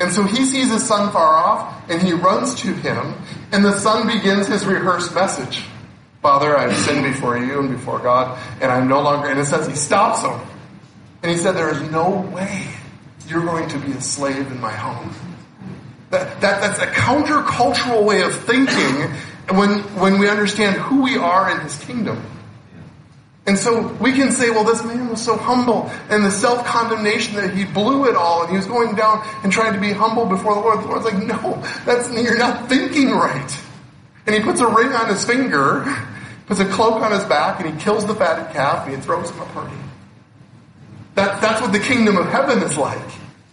[0.00, 3.14] And so he sees his son far off and he runs to him
[3.52, 5.64] and the son begins his rehearsed message.
[6.20, 9.44] Father, I have sinned before you and before God and I'm no longer, and it
[9.44, 10.40] says he stops him.
[11.22, 12.66] And he said, there is no way
[13.28, 15.14] you're going to be a slave in my home.
[16.10, 19.10] That, that, that's a countercultural way of thinking
[19.56, 22.22] when, when we understand who we are in his kingdom.
[23.46, 27.52] And so we can say, well, this man was so humble and the self-condemnation that
[27.52, 30.54] he blew it all and he was going down and trying to be humble before
[30.54, 30.82] the Lord.
[30.82, 33.60] The Lord's like, no, that's, you're not thinking right.
[34.26, 35.84] And he puts a ring on his finger,
[36.46, 39.28] puts a cloak on his back, and he kills the fatted calf and he throws
[39.28, 39.76] him a party.
[41.14, 43.10] That, that's what the kingdom of heaven is like.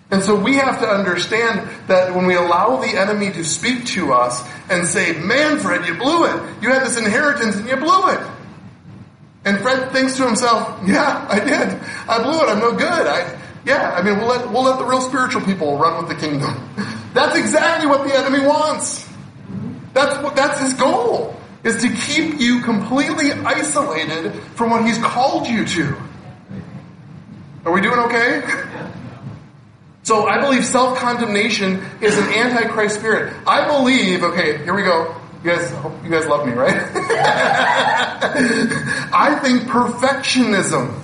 [0.10, 4.14] And so we have to understand that when we allow the enemy to speak to
[4.14, 6.62] us and say, Manfred, you blew it.
[6.62, 8.20] You had this inheritance and you blew it.
[9.44, 11.80] And Fred thinks to himself, yeah, I did.
[12.08, 12.50] I blew it.
[12.50, 13.08] I'm no good.
[13.08, 16.28] I, yeah, I mean, we'll let, we'll let the real spiritual people run with the
[16.28, 16.70] kingdom.
[17.14, 19.08] That's exactly what the enemy wants.
[19.94, 25.46] That's what, that's his goal, is to keep you completely isolated from what he's called
[25.48, 25.98] you to.
[27.66, 28.42] Are we doing okay?
[30.04, 33.36] So I believe self-condemnation is an antichrist spirit.
[33.46, 35.16] I believe, okay, here we go.
[35.44, 35.72] You guys,
[36.04, 36.76] you guys love me, right?
[39.14, 41.00] I think perfectionism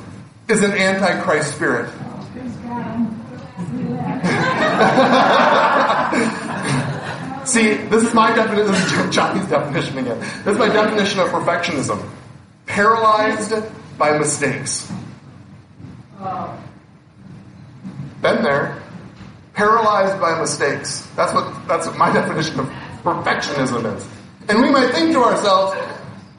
[0.48, 1.90] is an antichrist spirit.
[7.48, 8.72] See, this is my definition.
[8.72, 10.20] This is Johnny's definition again.
[10.20, 12.08] This is my definition of perfectionism:
[12.68, 13.54] paralyzed
[13.98, 14.92] by mistakes.
[18.22, 18.84] Been there.
[19.54, 21.08] Paralyzed by mistakes.
[21.16, 22.68] That's what that's what my definition of
[23.04, 24.17] perfectionism is.
[24.50, 25.76] And we might think to ourselves,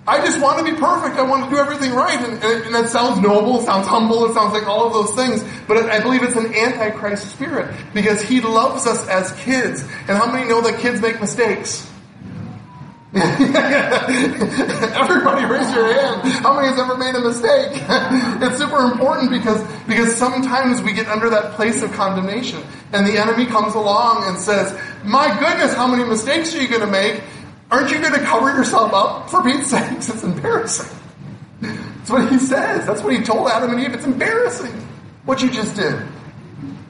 [0.08, 1.16] I just want to be perfect.
[1.16, 2.18] I want to do everything right.
[2.18, 5.44] And, and, and, that sounds noble, sounds humble, it sounds like all of those things.
[5.68, 9.82] But I believe it's an antichrist spirit because he loves us as kids.
[9.82, 11.86] And how many know that kids make mistakes?
[13.14, 13.44] Everybody
[15.46, 16.28] raise your hand.
[16.42, 17.72] How many has ever made a mistake?
[18.42, 23.18] it's super important because, because sometimes we get under that place of condemnation and the
[23.18, 27.22] enemy comes along and says, my goodness, how many mistakes are you going to make?
[27.70, 29.30] Aren't you going to cover yourself up?
[29.30, 30.96] For Pete's sakes, it's embarrassing.
[31.60, 32.86] That's what he says.
[32.86, 33.92] That's what he told Adam and Eve.
[33.92, 34.72] It's embarrassing
[35.24, 36.02] what you just did.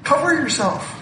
[0.04, 0.94] Cover yourself.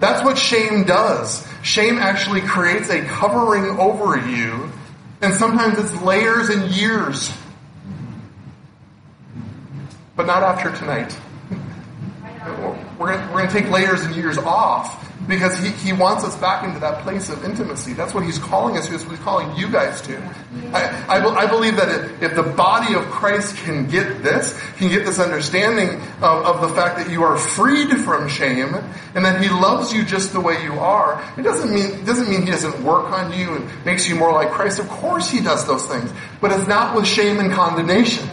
[0.00, 1.46] That's what shame does.
[1.62, 4.68] Shame actually creates a covering over you,
[5.20, 7.32] and sometimes it's layers and years.
[10.16, 11.16] But not after tonight.
[12.98, 16.80] We're going to take layers and years off because he, he wants us back into
[16.80, 17.92] that place of intimacy.
[17.92, 18.92] That's what he's calling us to.
[18.92, 20.18] That's what he's calling you guys to.
[20.72, 25.04] I, I, I believe that if, the body of Christ can get this, can get
[25.04, 28.74] this understanding of, of, the fact that you are freed from shame
[29.14, 32.28] and that he loves you just the way you are, it doesn't mean, it doesn't
[32.28, 34.78] mean he doesn't work on you and makes you more like Christ.
[34.78, 38.28] Of course he does those things, but it's not with shame and condemnation.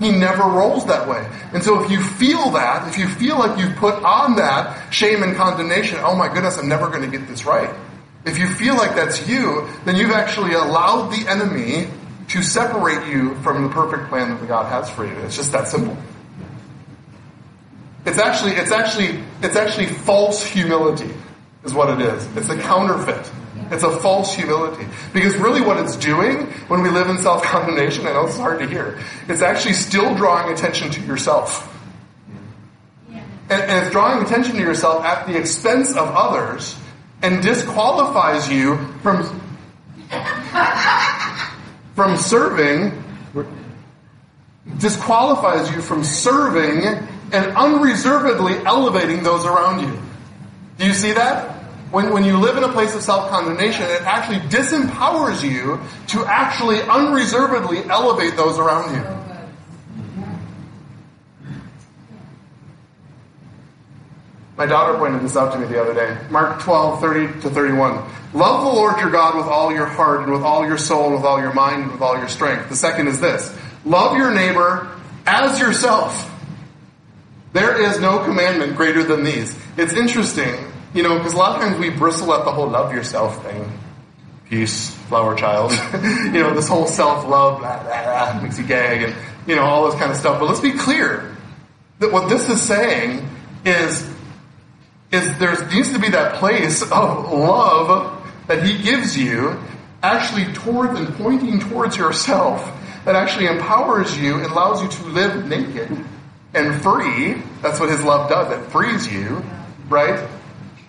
[0.00, 1.28] He never rolls that way.
[1.52, 5.22] And so if you feel that, if you feel like you've put on that shame
[5.22, 7.70] and condemnation, oh my goodness, I'm never going to get this right.
[8.24, 11.88] If you feel like that's you, then you've actually allowed the enemy
[12.28, 15.12] to separate you from the perfect plan that God has for you.
[15.20, 15.96] It's just that simple.
[18.06, 21.10] It's actually, it's actually, it's actually false humility
[21.64, 22.26] is what it is.
[22.36, 23.30] It's a counterfeit.
[23.70, 24.86] It's a false humility.
[25.12, 28.66] Because really what it's doing when we live in self-condemnation, I know it's hard to
[28.66, 31.66] hear, it's actually still drawing attention to yourself.
[33.08, 33.22] And,
[33.62, 36.76] and it's drawing attention to yourself at the expense of others
[37.22, 39.22] and disqualifies you from,
[41.94, 43.04] from serving,
[44.78, 50.00] disqualifies you from serving and unreservedly elevating those around you.
[50.78, 51.59] Do you see that?
[51.90, 56.80] When, when you live in a place of self-condemnation, it actually disempowers you to actually
[56.82, 59.20] unreservedly elevate those around you.
[64.56, 66.16] My daughter pointed this out to me the other day.
[66.30, 68.04] Mark 12, 30 to 31.
[68.34, 71.14] Love the Lord your God with all your heart and with all your soul and
[71.14, 72.68] with all your mind and with all your strength.
[72.68, 73.56] The second is this.
[73.84, 74.88] Love your neighbor
[75.26, 76.30] as yourself.
[77.52, 79.58] There is no commandment greater than these.
[79.76, 82.92] It's interesting you know, because a lot of times we bristle at the whole love
[82.92, 83.70] yourself thing.
[84.48, 85.70] Peace, flower child.
[85.92, 89.14] you know, this whole blah, blah, makes you gag and,
[89.46, 90.40] you know, all this kind of stuff.
[90.40, 91.36] But let's be clear
[92.00, 93.28] that what this is saying
[93.64, 94.08] is,
[95.12, 99.56] is there needs to be that place of love that he gives you
[100.02, 105.46] actually towards and pointing towards yourself that actually empowers you and allows you to live
[105.46, 106.04] naked
[106.54, 107.40] and free.
[107.62, 108.50] That's what his love does.
[108.58, 109.44] It frees you,
[109.88, 110.28] right?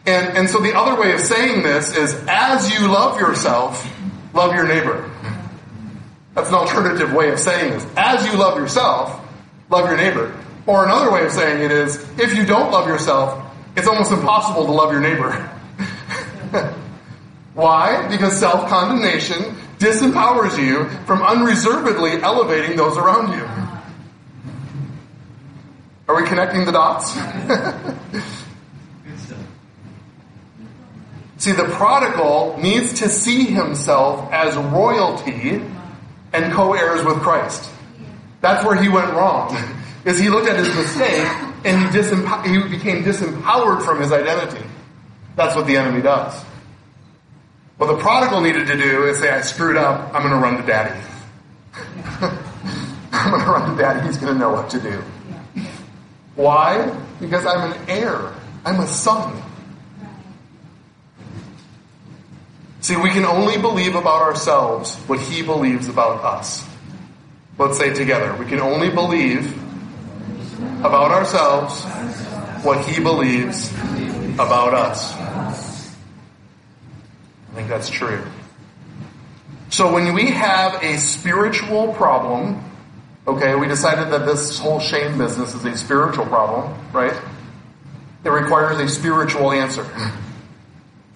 [0.05, 3.87] And, and so the other way of saying this is as you love yourself,
[4.33, 5.09] love your neighbor.
[6.33, 7.85] That's an alternative way of saying this.
[7.95, 9.21] As you love yourself,
[9.69, 10.35] love your neighbor.
[10.65, 13.43] Or another way of saying it is, if you don't love yourself,
[13.75, 15.31] it's almost impossible to love your neighbor.
[17.53, 18.07] Why?
[18.07, 23.45] Because self-condemnation disempowers you from unreservedly elevating those around you.
[26.07, 27.15] Are we connecting the dots?
[31.41, 35.59] See, the prodigal needs to see himself as royalty
[36.33, 37.67] and co-heirs with Christ.
[38.41, 39.57] That's where he went wrong.
[40.05, 41.27] Is he looked at his mistake
[41.65, 44.63] and he, disempower- he became disempowered from his identity.
[45.35, 46.39] That's what the enemy does.
[47.77, 50.57] What the prodigal needed to do is say, I screwed up, I'm going to run
[50.57, 50.99] to daddy.
[53.11, 55.03] I'm going to run to daddy, he's going to know what to do.
[56.35, 56.95] Why?
[57.19, 58.31] Because I'm an heir.
[58.63, 59.41] I'm a son.
[62.81, 66.67] See, we can only believe about ourselves what he believes about us.
[67.57, 68.35] Let's say together.
[68.35, 69.55] We can only believe
[70.79, 71.83] about ourselves
[72.63, 73.71] what he believes
[74.33, 75.13] about us.
[77.51, 78.23] I think that's true.
[79.69, 82.63] So when we have a spiritual problem,
[83.27, 87.13] okay, we decided that this whole shame business is a spiritual problem, right?
[88.23, 89.85] It requires a spiritual answer.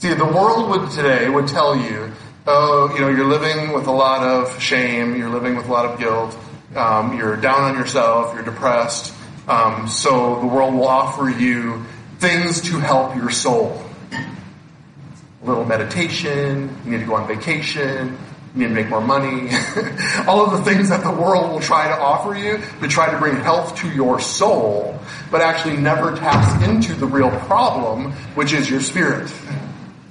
[0.06, 2.12] See, the world would today would tell you,
[2.46, 5.86] oh, you know, you're living with a lot of shame, you're living with a lot
[5.86, 6.38] of guilt,
[6.76, 9.16] um, you're down on yourself, you're depressed.
[9.48, 11.84] Um, so the world will offer you
[12.20, 13.84] things to help your soul.
[14.12, 18.16] A little meditation, you need to go on vacation,
[18.54, 19.50] you need to make more money.
[20.28, 23.18] All of the things that the world will try to offer you to try to
[23.18, 25.00] bring health to your soul,
[25.32, 29.34] but actually never taps into the real problem, which is your spirit.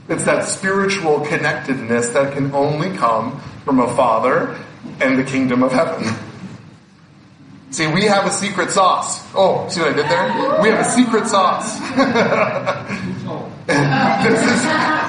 [0.09, 4.59] It's that spiritual connectedness that can only come from a father
[5.01, 6.15] and the kingdom of heaven.
[7.71, 9.21] See, we have a secret sauce.
[9.35, 10.63] Oh, see what I did there?
[10.63, 11.81] We have a secret sauce.
[13.67, 14.63] this, is,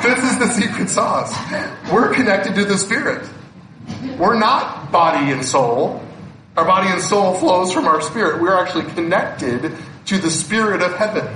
[0.04, 1.36] this is the secret sauce.
[1.91, 3.30] We're connected to the Spirit.
[4.18, 6.02] We're not body and soul.
[6.58, 8.41] Our body and soul flows from our spirit.
[8.41, 9.76] We're actually connected
[10.06, 11.28] to the Spirit of heaven.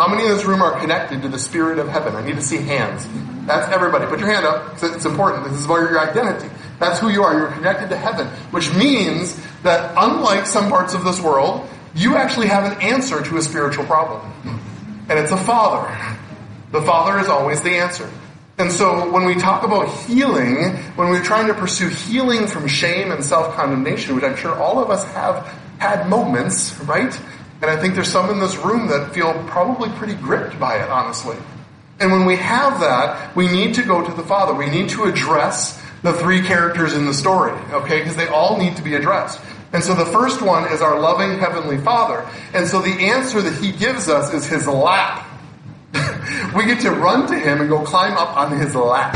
[0.00, 2.16] How many in this room are connected to the Spirit of heaven?
[2.16, 3.06] I need to see hands.
[3.46, 4.06] That's everybody.
[4.06, 4.82] Put your hand up.
[4.82, 5.44] It's important.
[5.44, 6.48] This is about your identity.
[6.78, 7.38] That's who you are.
[7.38, 12.46] You're connected to heaven, which means that unlike some parts of this world, you actually
[12.46, 14.22] have an answer to a spiritual problem.
[15.10, 15.94] And it's a father.
[16.72, 18.10] The father is always the answer.
[18.56, 23.12] And so when we talk about healing, when we're trying to pursue healing from shame
[23.12, 25.46] and self-condemnation, which I'm sure all of us have
[25.78, 27.12] had moments, right?
[27.62, 30.88] And I think there's some in this room that feel probably pretty gripped by it,
[30.88, 31.36] honestly.
[32.00, 34.54] And when we have that, we need to go to the Father.
[34.54, 37.98] We need to address the three characters in the story, okay?
[37.98, 39.38] Because they all need to be addressed.
[39.72, 42.26] And so the first one is our loving Heavenly Father.
[42.54, 45.26] And so the answer that He gives us is His lap.
[46.56, 49.12] we get to run to Him and go climb up on His lap.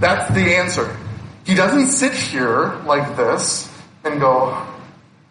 [0.00, 0.96] That's the answer.
[1.44, 3.70] He doesn't sit here like this
[4.04, 4.66] and go,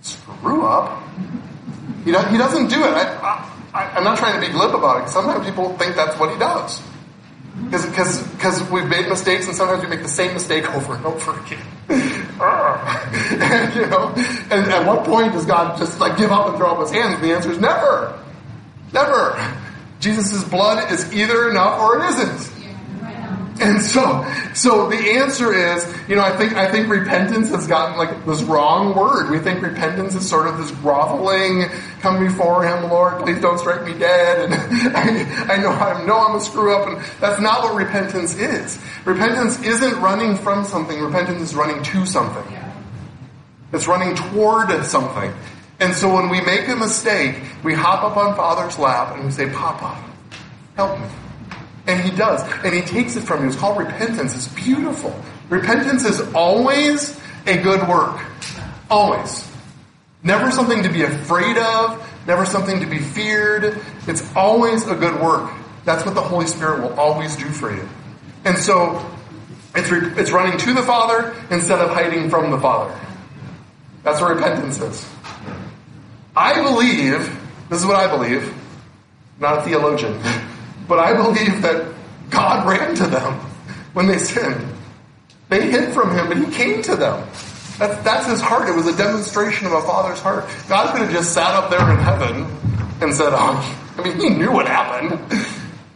[0.01, 1.00] screw up.
[2.03, 3.07] He, he doesn't do it.
[3.73, 5.09] I, am not trying to be glib about it.
[5.09, 6.81] Sometimes people think that's what he does.
[7.69, 11.65] Because we've made mistakes and sometimes we make the same mistake over and over again.
[11.89, 14.13] and, you know,
[14.49, 17.15] and at what point does God just like give up and throw up his hands?
[17.15, 18.17] And the answer is never.
[18.93, 19.55] Never.
[19.99, 22.50] Jesus' blood is either enough or it isn't.
[23.61, 27.95] And so, so the answer is, you know, I think, I think repentance has gotten
[27.95, 29.29] like this wrong word.
[29.29, 33.85] We think repentance is sort of this groveling, come before Him, Lord, please don't strike
[33.85, 34.51] me dead.
[34.51, 34.53] And
[34.97, 36.87] I, I know, I know I'm a screw up.
[36.87, 38.79] And that's not what repentance is.
[39.05, 40.99] Repentance isn't running from something.
[40.99, 42.57] Repentance is running to something.
[43.73, 45.31] It's running toward something.
[45.79, 49.31] And so when we make a mistake, we hop up on Father's lap and we
[49.31, 50.03] say, Papa,
[50.75, 51.07] help me.
[51.91, 52.41] And he does.
[52.63, 53.47] And he takes it from you.
[53.47, 54.33] It's called repentance.
[54.33, 55.13] It's beautiful.
[55.49, 58.17] Repentance is always a good work.
[58.89, 59.45] Always.
[60.23, 62.07] Never something to be afraid of.
[62.25, 63.77] Never something to be feared.
[64.07, 65.51] It's always a good work.
[65.83, 67.87] That's what the Holy Spirit will always do for you.
[68.45, 69.05] And so,
[69.75, 72.97] it's, re- it's running to the Father instead of hiding from the Father.
[74.03, 75.05] That's what repentance is.
[76.37, 77.37] I believe,
[77.69, 78.53] this is what I believe,
[79.39, 80.21] not a theologian.
[80.91, 81.87] But I believe that
[82.29, 83.39] God ran to them
[83.93, 84.75] when they sinned.
[85.47, 87.25] They hid from him, but he came to them.
[87.79, 88.67] That's, that's his heart.
[88.67, 90.49] It was a demonstration of a father's heart.
[90.67, 92.45] God could have just sat up there in heaven
[92.99, 95.13] and said, oh, I mean, he knew what happened.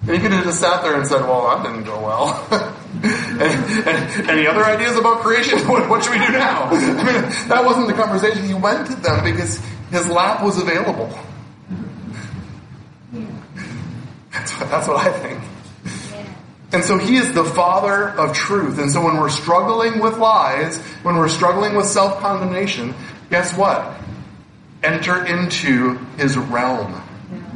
[0.04, 2.48] And he could have just sat there and said, well, that didn't go well.
[3.04, 5.60] and, and, any other ideas about creation?
[5.68, 6.64] What, what should we do now?
[6.72, 8.46] I mean, that wasn't the conversation.
[8.46, 9.60] He went to them because
[9.92, 11.10] his lap was available.
[14.36, 15.42] That's what, that's what I think.
[16.74, 18.80] And so he is the father of truth.
[18.80, 22.94] And so when we're struggling with lies, when we're struggling with self-condemnation,
[23.30, 23.96] guess what?
[24.84, 27.02] Enter into his realm.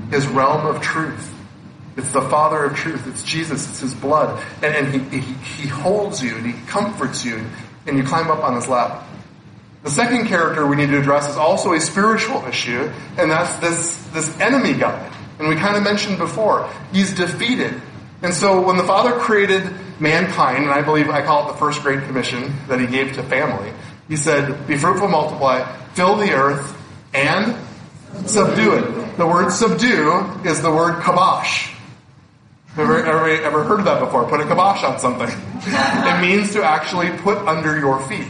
[0.09, 1.35] His realm of truth.
[1.97, 3.07] It's the father of truth.
[3.07, 3.69] It's Jesus.
[3.69, 4.41] It's his blood.
[4.63, 7.45] And, and he, he, he holds you and he comforts you
[7.87, 9.05] and you climb up on his lap.
[9.83, 13.95] The second character we need to address is also a spiritual issue, and that's this,
[14.11, 15.09] this enemy guy.
[15.39, 17.81] And we kind of mentioned before, he's defeated.
[18.21, 21.81] And so when the Father created mankind, and I believe I call it the first
[21.81, 23.71] great commission that he gave to family,
[24.09, 25.63] he said, be fruitful, multiply,
[25.93, 26.75] fill the earth,
[27.13, 27.55] and
[28.25, 29.17] subdue it.
[29.17, 31.73] The word subdue is the word kabosh.
[32.77, 34.25] Ever, ever, ever heard of that before?
[34.27, 35.29] Put a kibosh on something.
[35.29, 38.27] it means to actually put under your feet.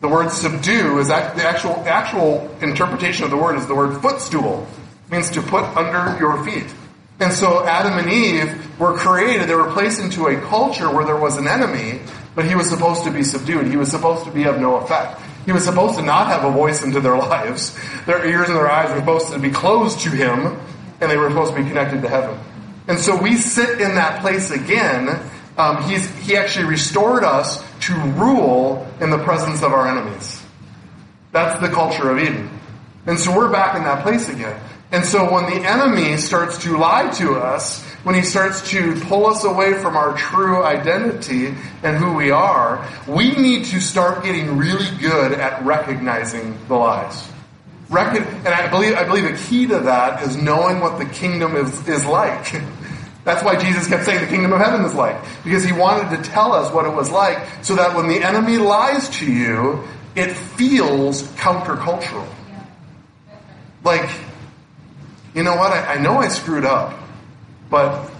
[0.00, 4.66] The word subdue is the actual, actual interpretation of the word is the word footstool
[5.10, 6.72] means to put under your feet.
[7.20, 11.18] And so Adam and Eve were created, they were placed into a culture where there
[11.18, 12.00] was an enemy,
[12.34, 13.66] but he was supposed to be subdued.
[13.66, 15.20] He was supposed to be of no effect.
[15.44, 17.78] He was supposed to not have a voice into their lives.
[18.06, 20.58] Their ears and their eyes were supposed to be closed to him,
[21.00, 22.38] and they were supposed to be connected to heaven.
[22.88, 25.20] And so we sit in that place again.
[25.58, 30.42] Um, he's, he actually restored us to rule in the presence of our enemies.
[31.32, 32.48] That's the culture of Eden.
[33.06, 34.60] And so we're back in that place again.
[34.92, 39.26] And so when the enemy starts to lie to us, when he starts to pull
[39.26, 44.56] us away from our true identity and who we are, we need to start getting
[44.56, 47.28] really good at recognizing the lies.
[47.90, 51.86] and I believe, I believe a key to that is knowing what the kingdom is,
[51.86, 52.60] is like.
[53.24, 55.16] That's why Jesus kept saying the kingdom of heaven is like.
[55.44, 58.56] Because he wanted to tell us what it was like so that when the enemy
[58.56, 59.84] lies to you,
[60.16, 62.26] it feels countercultural.
[63.84, 64.10] Like,
[65.34, 65.72] you know what?
[65.72, 66.98] I, I know I screwed up,
[67.70, 68.10] but,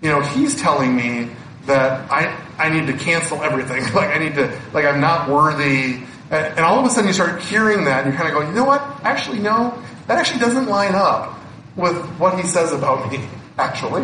[0.00, 1.30] you know, he's telling me
[1.66, 3.82] that I, I need to cancel everything.
[3.94, 6.02] like, I need to, like, I'm not worthy.
[6.30, 8.54] And, all of a sudden you start hearing that and you're kind of going, you
[8.54, 8.80] know what?
[9.02, 11.38] Actually, no, that actually doesn't line up
[11.76, 13.24] with what he says about me,
[13.58, 14.02] actually.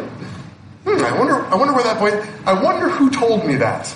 [0.85, 2.15] Hmm, I wonder, I wonder where that point,
[2.47, 3.95] I wonder who told me that.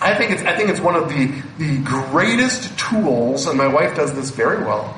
[0.00, 1.26] I think it's, I think it's one of the,
[1.58, 4.96] the greatest tools, and my wife does this very well.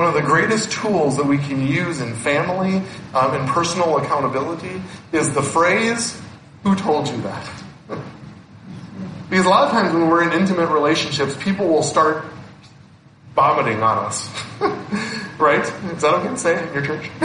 [0.00, 2.80] One of the greatest tools that we can use in family,
[3.12, 4.80] um, in personal accountability,
[5.12, 6.18] is the phrase,
[6.62, 7.46] who told you that?
[9.28, 12.24] because a lot of times when we're in intimate relationships, people will start
[13.34, 14.26] vomiting on us.
[15.38, 15.60] right?
[15.60, 17.04] Is that okay to say in your church?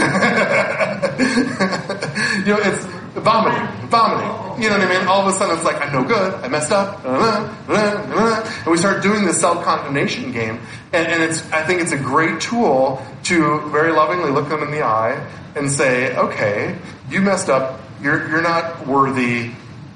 [2.44, 4.45] you know, it's vomiting, vomiting.
[4.58, 5.06] You know what I mean?
[5.06, 8.50] All of a sudden it's like, I'm no good, I messed up, uh, uh, uh,
[8.64, 10.60] and we start doing this self-condemnation game.
[10.92, 14.70] And, and it's, I think it's a great tool to very lovingly look them in
[14.70, 16.78] the eye and say, okay,
[17.10, 19.50] you messed up, you're, you're not worthy.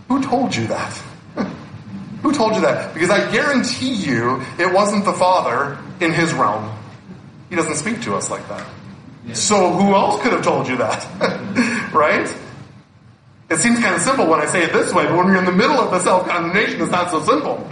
[0.08, 0.92] Who told you that?
[2.22, 2.92] Who told you that?
[2.92, 6.70] Because I guarantee you it wasn't the Father in his realm.
[7.48, 8.66] He doesn't speak to us like that.
[9.32, 11.90] So who else could have told you that?
[11.92, 12.28] right?
[13.50, 15.44] It seems kind of simple when I say it this way, but when you're in
[15.44, 17.66] the middle of the self-condemnation, it's not so simple.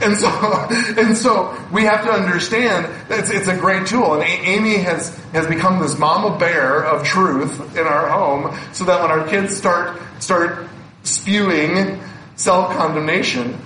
[0.00, 0.28] And so,
[0.96, 4.14] and so we have to understand that it's, it's a great tool.
[4.14, 9.02] And Amy has, has become this mama bear of truth in our home so that
[9.02, 10.68] when our kids start, start
[11.02, 12.00] spewing
[12.36, 13.58] self-condemnation,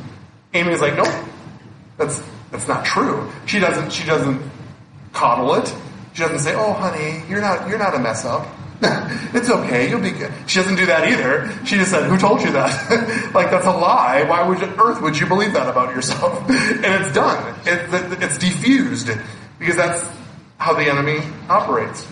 [0.55, 1.15] Amy's like, nope,
[1.99, 3.31] that's, that's not true.
[3.45, 4.41] She doesn't, she doesn't
[5.13, 5.75] coddle it.
[6.15, 8.45] She doesn't say, "Oh, honey, you're not you're not a mess up.
[9.35, 9.89] it's okay.
[9.89, 11.51] You'll be good." She doesn't do that either.
[11.65, 14.23] She just said, "Who told you that?" like that's a lie.
[14.23, 16.39] Why would you, earth would you believe that about yourself?
[16.51, 17.55] and it's done.
[17.67, 19.11] It, it's diffused
[19.59, 20.09] because that's
[20.59, 22.05] how the enemy operates.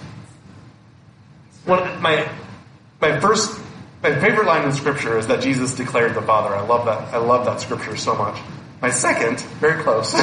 [1.64, 2.28] One my
[3.00, 3.60] my first
[4.02, 6.54] my favorite line in scripture is that Jesus declared the Father.
[6.54, 7.14] I love that.
[7.14, 8.38] I love that scripture so much.
[8.80, 10.14] My second, very close,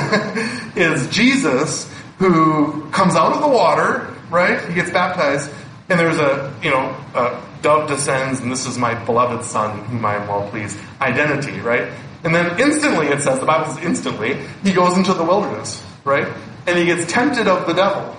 [0.75, 4.63] is Jesus who comes out of the water, right?
[4.69, 5.51] He gets baptized,
[5.89, 10.05] and there's a, you know, a dove descends, and this is my beloved son, whom
[10.05, 10.77] I am well pleased.
[11.01, 11.91] Identity, right?
[12.23, 16.27] And then instantly, it says, the Bible says instantly, he goes into the wilderness, right?
[16.67, 18.15] And he gets tempted of the devil.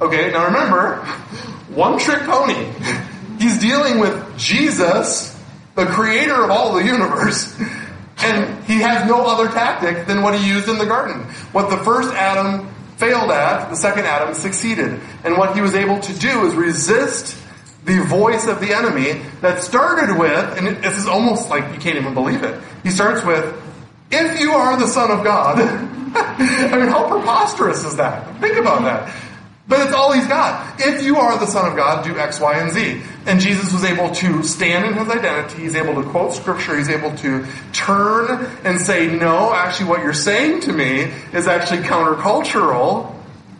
[0.00, 0.96] Okay, now remember,
[1.74, 2.72] one trick pony.
[3.38, 5.36] He's dealing with Jesus,
[5.74, 7.58] the creator of all the universe.
[8.22, 11.22] And he has no other tactic than what he used in the garden.
[11.52, 12.68] What the first Adam
[13.00, 15.00] failed at, the second Adam succeeded.
[15.24, 17.36] And what he was able to do is resist
[17.84, 21.96] the voice of the enemy that started with, and this is almost like you can't
[21.96, 22.60] even believe it.
[22.82, 23.56] He starts with,
[24.10, 25.58] if you are the son of God.
[26.12, 28.38] I mean, how preposterous is that?
[28.40, 29.14] Think about that.
[29.70, 30.80] But it's all he's got.
[30.80, 33.02] If you are the Son of God, do X, Y, and Z.
[33.24, 35.62] And Jesus was able to stand in his identity.
[35.62, 36.76] He's able to quote scripture.
[36.76, 41.82] He's able to turn and say, no, actually what you're saying to me is actually
[41.82, 43.14] countercultural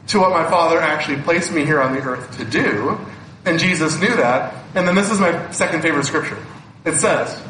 [0.09, 2.99] to what my Father actually placed me here on the earth to do.
[3.45, 4.53] And Jesus knew that.
[4.75, 6.45] And then this is my second favorite scripture.
[6.85, 7.41] It says,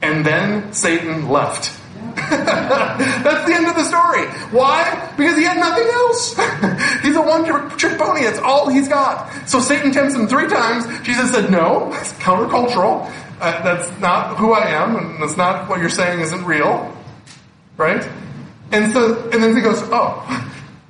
[0.00, 1.77] and then Satan left.
[2.14, 4.26] That's the end of the story.
[4.50, 5.12] Why?
[5.16, 6.36] Because he had nothing else.
[7.02, 7.44] he's a one
[7.76, 8.22] trick pony.
[8.22, 9.30] That's all he's got.
[9.48, 10.86] So Satan tempts him three times.
[11.06, 13.10] Jesus said, no, it's countercultural.
[13.40, 16.94] Uh, that's not who I am, and that's not what you're saying isn't real.
[17.76, 18.06] Right?
[18.72, 20.24] And so, and then he goes, oh,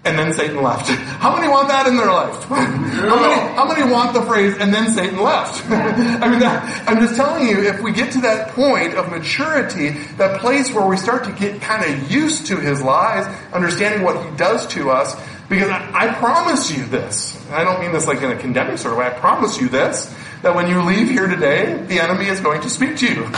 [0.05, 0.89] and then Satan left.
[1.21, 2.45] How many want that in their life?
[2.45, 5.65] How many, how many want the phrase, and then Satan left?
[5.71, 9.91] I mean, that, I'm just telling you, if we get to that point of maturity,
[10.17, 14.25] that place where we start to get kind of used to his lies, understanding what
[14.25, 15.15] he does to us,
[15.49, 18.93] because I, I promise you this, I don't mean this like in a condemning sort
[18.93, 22.41] of way, I promise you this, that when you leave here today, the enemy is
[22.41, 23.31] going to speak to you.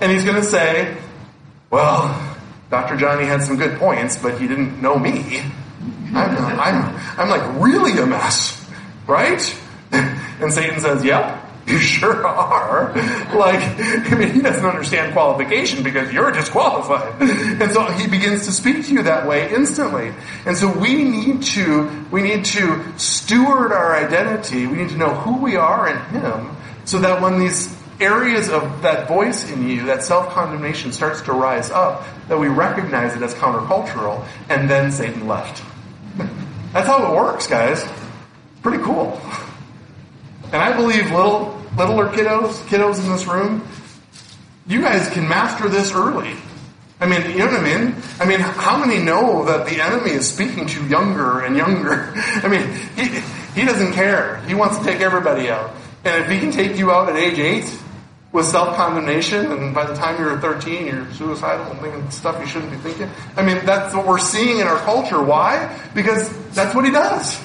[0.00, 0.96] and he's going to say,
[1.70, 2.29] well,
[2.70, 2.96] Dr.
[2.96, 5.40] Johnny had some good points, but he didn't know me.
[6.14, 8.68] I'm, I'm, I'm like really a mess,
[9.06, 9.42] right?
[10.40, 12.94] And Satan says, yep, you sure are.
[13.36, 17.20] Like, I mean, he doesn't understand qualification because you're disqualified.
[17.60, 20.14] And so he begins to speak to you that way instantly.
[20.46, 24.66] And so we need to, we need to steward our identity.
[24.66, 26.56] We need to know who we are in him
[26.86, 27.68] so that when these
[28.00, 33.14] areas of that voice in you, that self-condemnation starts to rise up, that we recognize
[33.14, 35.62] it as countercultural, and then Satan left.
[36.72, 37.86] That's how it works, guys.
[38.62, 39.20] Pretty cool.
[40.52, 43.66] And I believe little, littler kiddos, kiddos in this room,
[44.66, 46.34] you guys can master this early.
[47.00, 47.94] I mean, you know what I mean?
[48.18, 52.12] I mean, how many know that the enemy is speaking to younger and younger?
[52.16, 54.36] I mean, he, he doesn't care.
[54.42, 55.74] He wants to take everybody out.
[56.04, 57.78] And if he can take you out at age eight
[58.32, 62.70] with self-condemnation, and by the time you're 13, you're suicidal and thinking stuff you shouldn't
[62.70, 63.10] be thinking.
[63.36, 65.20] I mean, that's what we're seeing in our culture.
[65.20, 65.76] Why?
[65.94, 67.40] Because that's what he does.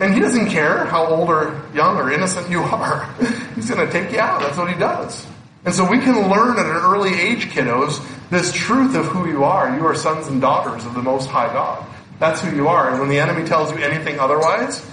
[0.00, 3.12] And he doesn't care how old or young or innocent you are.
[3.54, 4.40] He's going to take you out.
[4.40, 5.26] That's what he does.
[5.64, 8.00] And so we can learn at an early age, kiddos,
[8.30, 9.76] this truth of who you are.
[9.76, 11.84] You are sons and daughters of the Most High God.
[12.20, 12.90] That's who you are.
[12.90, 14.88] And when the enemy tells you anything otherwise,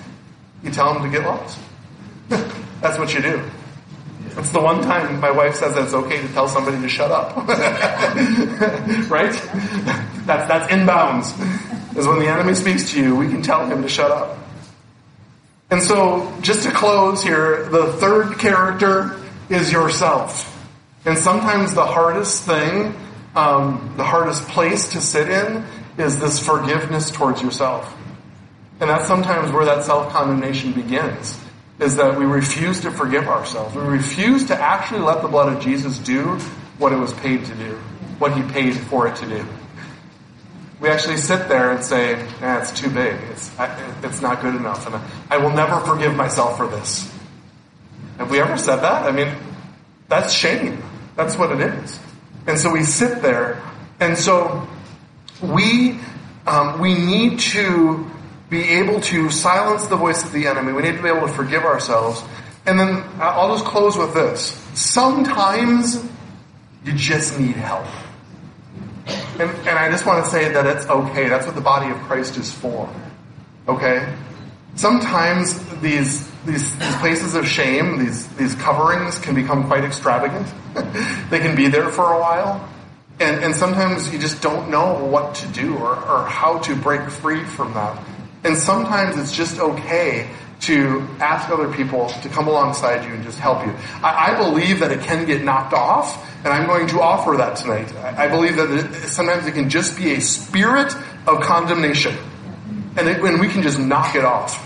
[0.63, 1.59] you tell him to get lost.
[2.81, 3.49] That's what you do.
[4.37, 7.11] It's the one time my wife says that it's okay to tell somebody to shut
[7.11, 7.35] up.
[9.09, 9.31] right?
[10.25, 11.31] That's, that's inbounds.
[11.97, 14.37] Is when the enemy speaks to you, we can tell him to shut up.
[15.71, 19.19] And so, just to close here, the third character
[19.49, 20.51] is yourself.
[21.05, 22.95] And sometimes the hardest thing,
[23.35, 25.63] um, the hardest place to sit in
[25.97, 27.95] is this forgiveness towards yourself.
[28.79, 31.39] And that's sometimes where that self-condemnation begins,
[31.79, 33.75] is that we refuse to forgive ourselves.
[33.75, 36.37] We refuse to actually let the blood of Jesus do
[36.77, 37.75] what it was paid to do,
[38.17, 39.45] what he paid for it to do.
[40.79, 43.17] We actually sit there and say, eh, it's too big.
[43.31, 43.51] It's,
[44.03, 44.85] it's not good enough.
[44.87, 44.95] And
[45.29, 47.11] I will never forgive myself for this.
[48.17, 49.03] Have we ever said that?
[49.03, 49.33] I mean,
[50.07, 50.81] that's shame.
[51.15, 51.99] That's what it is.
[52.47, 53.61] And so we sit there,
[53.99, 54.67] and so
[55.41, 55.99] we
[56.45, 58.09] um, we need to
[58.49, 60.73] be able to silence the voice of the enemy.
[60.73, 62.23] We need to be able to forgive ourselves.
[62.65, 64.51] And then I'll just close with this.
[64.73, 66.03] Sometimes
[66.83, 67.85] you just need help.
[69.39, 71.29] And, and I just want to say that it's okay.
[71.29, 72.89] That's what the body of Christ is for.
[73.67, 74.15] Okay?
[74.75, 80.47] Sometimes these, these, these places of shame, these, these coverings can become quite extravagant.
[81.29, 82.69] they can be there for a while.
[83.19, 87.09] And, and sometimes you just don't know what to do or, or how to break
[87.09, 87.97] free from that.
[88.45, 90.29] And sometimes it's just okay
[90.61, 93.73] to ask other people to come alongside you and just help you.
[94.03, 97.55] I, I believe that it can get knocked off, and I'm going to offer that
[97.57, 97.93] tonight.
[97.97, 100.93] I, I believe that it, sometimes it can just be a spirit
[101.27, 102.15] of condemnation,
[102.97, 104.61] and it, when we can just knock it off.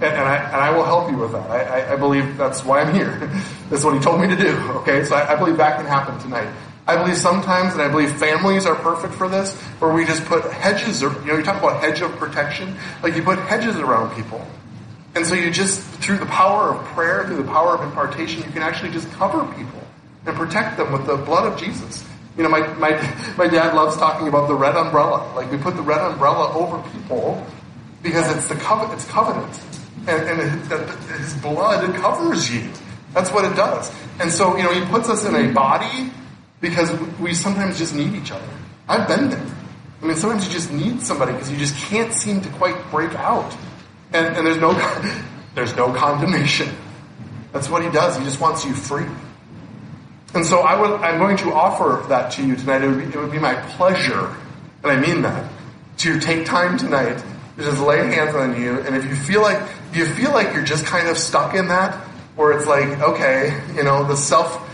[0.00, 1.50] And, and, I, and I will help you with that.
[1.50, 3.18] I, I, believe that's why I'm here.
[3.68, 4.56] that's what he told me to do.
[4.78, 6.48] Okay, so I believe that can happen tonight.
[6.88, 10.42] I believe sometimes, and I believe families are perfect for this, where we just put
[10.50, 14.16] hedges, or, you know, you talk about hedge of protection, like you put hedges around
[14.16, 14.42] people.
[15.14, 18.50] And so you just, through the power of prayer, through the power of impartation, you
[18.50, 19.82] can actually just cover people
[20.24, 22.06] and protect them with the blood of Jesus.
[22.38, 22.90] You know, my, my,
[23.36, 25.30] my dad loves talking about the red umbrella.
[25.34, 27.46] Like we put the red umbrella over people
[28.02, 29.60] because it's the covenant, it's covenant.
[30.06, 32.70] And, and his blood covers you.
[33.12, 33.92] That's what it does.
[34.20, 36.12] And so, you know, he puts us in a body
[36.60, 38.48] because we sometimes just need each other.
[38.88, 39.46] I've been there.
[40.02, 43.14] I mean, sometimes you just need somebody because you just can't seem to quite break
[43.14, 43.56] out.
[44.12, 44.72] And, and there's no,
[45.54, 46.68] there's no condemnation.
[47.52, 48.16] That's what he does.
[48.16, 49.06] He just wants you free.
[50.34, 52.82] And so I would, I'm going to offer that to you tonight.
[52.82, 54.34] It would, be, it would be my pleasure,
[54.82, 55.50] and I mean that,
[55.98, 57.22] to take time tonight
[57.56, 58.78] to just lay hands on you.
[58.80, 61.68] And if you feel like, if you feel like you're just kind of stuck in
[61.68, 61.94] that,
[62.36, 64.67] where it's like, okay, you know, the self,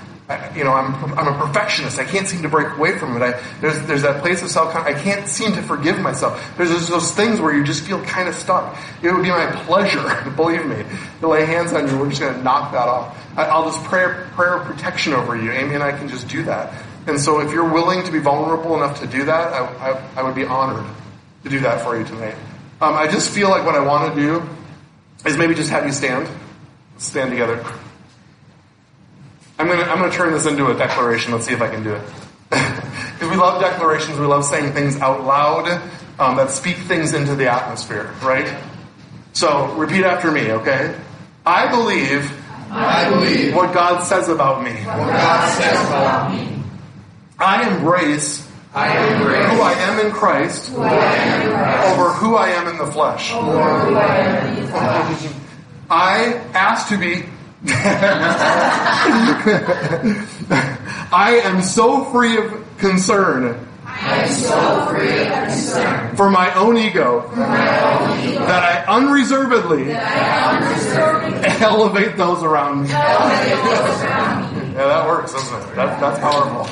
[0.57, 1.99] you know, I'm, I'm a perfectionist.
[1.99, 3.23] I can't seem to break away from it.
[3.23, 6.43] I, there's, there's that place of self I can't seem to forgive myself.
[6.57, 8.75] There's those, those things where you just feel kind of stuck.
[9.03, 10.83] It would be my pleasure, believe me,
[11.21, 11.99] to lay hands on you.
[11.99, 13.19] We're just going to knock that off.
[13.37, 15.51] I, I'll just pray prayer of protection over you.
[15.53, 16.73] Amy and I can just do that.
[17.07, 20.23] And so if you're willing to be vulnerable enough to do that, I, I, I
[20.23, 20.87] would be honored
[21.43, 22.37] to do that for you tonight.
[22.81, 24.49] Um, I just feel like what I want to do
[25.27, 26.29] is maybe just have you stand.
[26.97, 27.63] Stand together.
[29.65, 31.33] I'm gonna, I'm gonna turn this into a declaration.
[31.33, 32.03] Let's see if I can do it.
[33.15, 35.69] Because we love declarations, we love saying things out loud
[36.19, 38.61] um, that speak things into the atmosphere, right?
[39.35, 40.99] So repeat after me, okay?
[41.47, 42.29] I believe,
[42.73, 44.73] I believe what God says about me.
[44.73, 46.61] What God says about me.
[47.39, 52.35] I embrace, I embrace who I am in Christ, who am in Christ over who
[52.35, 53.33] I am in the flesh.
[53.33, 55.33] over who I am in the flesh.
[55.89, 57.27] I ask to be
[61.13, 66.77] I am so free of concern I am so free of concern for my own
[66.77, 72.91] ego for my own ego that I unreservedly that I unreservedly elevate those around me.
[72.91, 74.75] elevate those around me.
[74.75, 75.77] Yeah, that works, doesn't it?
[75.77, 76.67] That, that's powerful.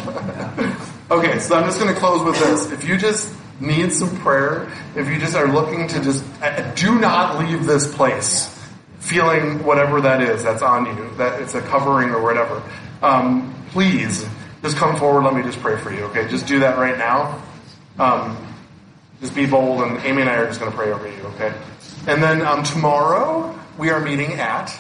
[1.19, 2.73] okay, so I'm just going to close with this.
[2.73, 6.99] If you just need some prayer, if you just are looking to just uh, do
[6.99, 8.62] not leave this place
[9.03, 12.63] feeling whatever that is that's on you, that it's a covering or whatever,
[13.03, 14.27] um, please
[14.63, 15.25] just come forward.
[15.25, 16.05] Let me just pray for you.
[16.05, 17.43] Okay, just do that right now.
[17.99, 18.37] Um,
[19.21, 21.23] just be bold, and Amy and I are just going to pray over you.
[21.35, 21.53] Okay,
[22.07, 24.73] and then um, tomorrow we are meeting at